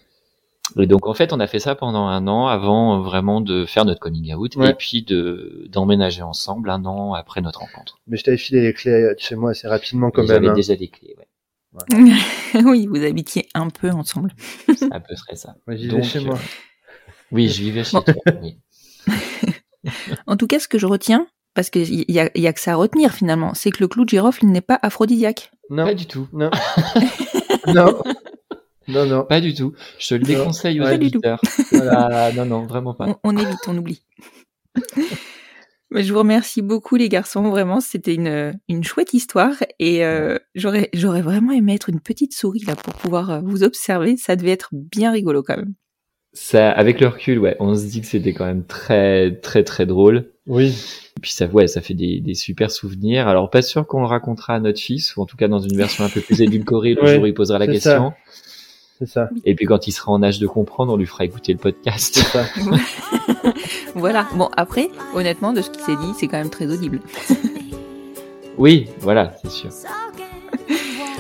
Et 0.78 0.86
donc, 0.86 1.08
en 1.08 1.14
fait, 1.14 1.34
on 1.34 1.40
a 1.40 1.48
fait 1.48 1.60
ça 1.60 1.74
pendant 1.76 2.06
un 2.08 2.28
an 2.28 2.48
avant 2.48 2.98
euh, 3.00 3.02
vraiment 3.04 3.42
de 3.42 3.66
faire 3.66 3.86
notre 3.86 4.00
coming 4.00 4.34
out 4.36 4.56
Ouais. 4.56 4.72
et 4.72 4.74
puis 4.74 5.02
de 5.04 5.66
d'emménager 5.70 6.22
ensemble 6.22 6.70
un 6.70 6.86
an 6.86 7.14
après 7.14 7.42
notre 7.42 7.60
rencontre. 7.60 8.00
mais 8.08 8.18
je 8.18 8.24
t'avais 8.24 8.38
filé 8.38 8.62
les 8.62 8.74
clés 8.74 9.02
de 9.02 9.16
chez 9.20 9.36
moi 9.36 9.52
assez 9.52 9.68
rapidement, 9.68 10.12
quand 10.12 10.22
Ils 10.24 10.28
même. 10.28 10.38
avaient 10.38 10.50
hein. 10.50 10.54
déjà 10.54 10.76
des 10.76 10.88
clés, 10.90 11.16
ouais. 11.18 11.26
oui, 12.66 12.88
vous 12.88 13.04
habitiez 13.04 13.48
un 13.54 13.70
peu 13.70 13.90
ensemble. 13.92 14.32
C'est 14.76 14.92
à 14.92 15.00
peu 15.00 15.14
près 15.26 15.36
ça. 15.36 15.56
Moi, 15.68 15.76
j'y 15.78 15.88
vais 15.88 15.92
Donc, 15.98 16.04
chez 16.04 16.20
moi. 16.20 16.36
euh, 16.36 17.12
Oui, 17.32 17.48
je 17.48 17.62
vivais 17.62 17.84
chez 17.84 17.98
Bon. 17.98 18.02
toi. 18.04 18.16
Oui. 18.42 18.58
En 20.28 20.36
tout 20.36 20.46
cas, 20.48 20.60
ce 20.60 20.68
que 20.68 20.78
je 20.78 20.86
retiens, 20.86 21.26
parce 21.54 21.70
qu'il 21.70 22.04
y 22.12 22.20
a, 22.20 22.30
y 22.36 22.48
a 22.48 22.54
que 22.54 22.60
ça 22.60 22.74
à 22.74 22.76
retenir 22.76 23.14
finalement, 23.14 23.54
c'est 23.54 23.72
que 23.72 23.78
le 23.80 23.88
clou 23.88 24.04
de 24.04 24.10
girofle 24.10 24.44
il 24.44 24.52
n'est 24.52 24.60
pas 24.62 24.78
aphrodisiaque. 24.82 25.52
Non, 25.70 25.86
Pas 25.86 25.94
du 25.94 26.06
tout. 26.06 26.28
non, 26.34 26.50
non, 27.68 28.02
non, 28.90 29.06
non. 29.06 29.24
Pas 29.24 29.42
du 29.42 29.54
tout. 29.54 29.74
Je 29.98 30.10
te 30.10 30.14
le 30.16 30.24
déconseille 30.24 30.82
aux 30.82 30.86
auditeurs. 30.88 31.40
Voilà. 31.72 32.32
Non, 32.34 32.46
non, 32.46 32.66
vraiment 32.66 32.94
pas. 32.94 33.08
On, 33.08 33.16
on 33.24 33.38
évite, 33.38 33.68
on 33.68 33.78
oublie. 33.78 34.02
Je 35.92 36.14
vous 36.14 36.20
remercie 36.20 36.62
beaucoup 36.62 36.98
les 36.98 37.10
garçons, 37.10 37.50
vraiment 37.50 37.82
c'était 37.82 38.14
une, 38.14 38.54
une 38.68 38.84
chouette 38.84 39.16
histoire 39.16 39.56
et 39.80 40.06
euh, 40.06 40.38
j'aurais 40.54 40.90
j'aurais 40.94 41.24
vraiment 41.24 41.52
aimé 41.52 41.74
être 41.74 41.90
une 41.90 42.00
petite 42.00 42.34
souris 42.34 42.64
là 42.68 42.76
pour 42.76 42.94
pouvoir 42.94 43.32
euh, 43.32 43.42
vous 43.44 43.64
observer, 43.64 44.16
ça 44.16 44.36
devait 44.36 44.52
être 44.52 44.70
bien 44.72 45.12
rigolo 45.12 45.42
quand 45.42 45.58
même. 45.58 45.74
Ça, 46.32 46.70
avec 46.70 47.02
le 47.02 47.08
recul, 47.08 47.40
ouais, 47.40 47.56
on 47.60 47.74
se 47.74 47.86
dit 47.88 48.02
que 48.02 48.08
c'était 48.08 48.34
quand 48.34 48.46
même 48.46 48.66
très 48.66 49.38
très 49.38 49.64
très 49.64 49.88
drôle. 49.88 50.30
Oui. 50.46 50.76
Et 51.18 51.22
puis 51.22 51.32
ça, 51.32 51.48
ouais, 51.48 51.68
ça 51.68 51.82
fait 51.82 51.96
des, 51.96 52.22
des 52.22 52.36
super 52.36 52.70
souvenirs. 52.70 53.28
Alors 53.28 53.50
pas 53.50 53.64
sûr 53.64 53.88
qu'on 53.88 54.02
le 54.02 54.06
racontera 54.06 54.54
à 54.54 54.60
notre 54.60 54.80
fils, 54.80 55.18
ou 55.18 55.24
en 55.24 55.26
tout 55.26 55.38
cas 55.38 55.48
dans 55.48 55.60
une 55.60 55.76
version 55.76 56.04
un 56.04 56.10
peu 56.10 56.22
plus 56.22 56.40
édulcorée 56.40 56.94
le 56.94 57.02
Ouais, 57.02 57.16
jour 57.16 57.24
où 57.24 57.26
il 57.26 57.34
posera 57.34 57.58
la 57.58 57.66
question. 57.66 58.14
C'est 59.00 59.08
ça. 59.08 59.30
Et 59.46 59.56
puis 59.56 59.66
quand 59.66 59.88
il 59.88 59.92
sera 59.92 60.12
en 60.12 60.22
âge 60.22 60.40
de 60.40 60.48
comprendre, 60.48 60.94
on 60.94 60.98
lui 60.98 61.06
fera 61.06 61.24
écouter 61.24 61.54
le 61.54 61.60
podcast. 61.60 62.16
C'est 62.16 62.26
ça. 62.26 62.46
Voilà. 63.96 64.28
Bon 64.36 64.50
après, 64.56 64.90
honnêtement 65.14 65.54
de 65.54 65.62
ce 65.62 65.70
qui 65.70 65.82
s'est 65.82 65.96
dit, 65.96 66.14
c'est 66.18 66.28
quand 66.28 66.38
même 66.38 66.50
très 66.50 66.68
audible. 66.68 67.00
oui, 68.58 68.88
voilà, 69.00 69.34
c'est 69.42 69.52
sûr. 69.52 69.70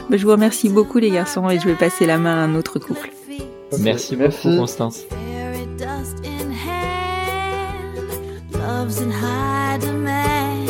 Bah, 0.09 0.17
je 0.17 0.25
vous 0.25 0.31
remercie 0.31 0.69
beaucoup 0.69 0.97
les 0.97 1.11
garçons 1.11 1.49
et 1.49 1.59
je 1.59 1.65
vais 1.65 1.75
passer 1.75 2.05
la 2.05 2.17
main 2.17 2.35
à 2.35 2.43
un 2.43 2.55
autre 2.55 2.79
couple. 2.79 3.11
Merci, 3.79 4.15
merci. 4.15 4.47
beaucoup, 4.47 4.57
Constance. 4.57 5.03
Fairy 5.09 5.67
dust 5.77 6.25
in 6.25 6.51
hand, 6.51 7.95
love's 8.53 8.99
in 8.99 9.11
high 9.11 9.77
demand. 9.79 10.69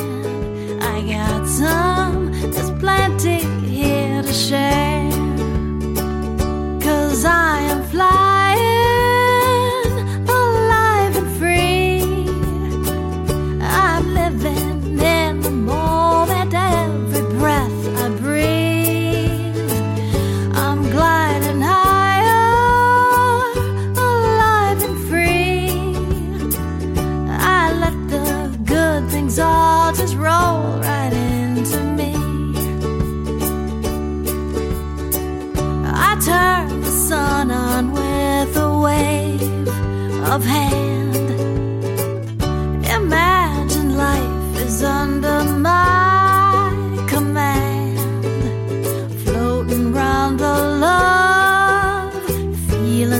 I 0.81 1.01
got 1.01 1.47
some, 1.47 2.31
there's 2.51 2.71
plenty 2.71 3.45
here 3.65 4.21
to 4.21 4.33
share. 4.33 4.88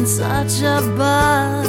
Such 0.10 0.64
a 0.64 0.82
buzz. 0.98 1.69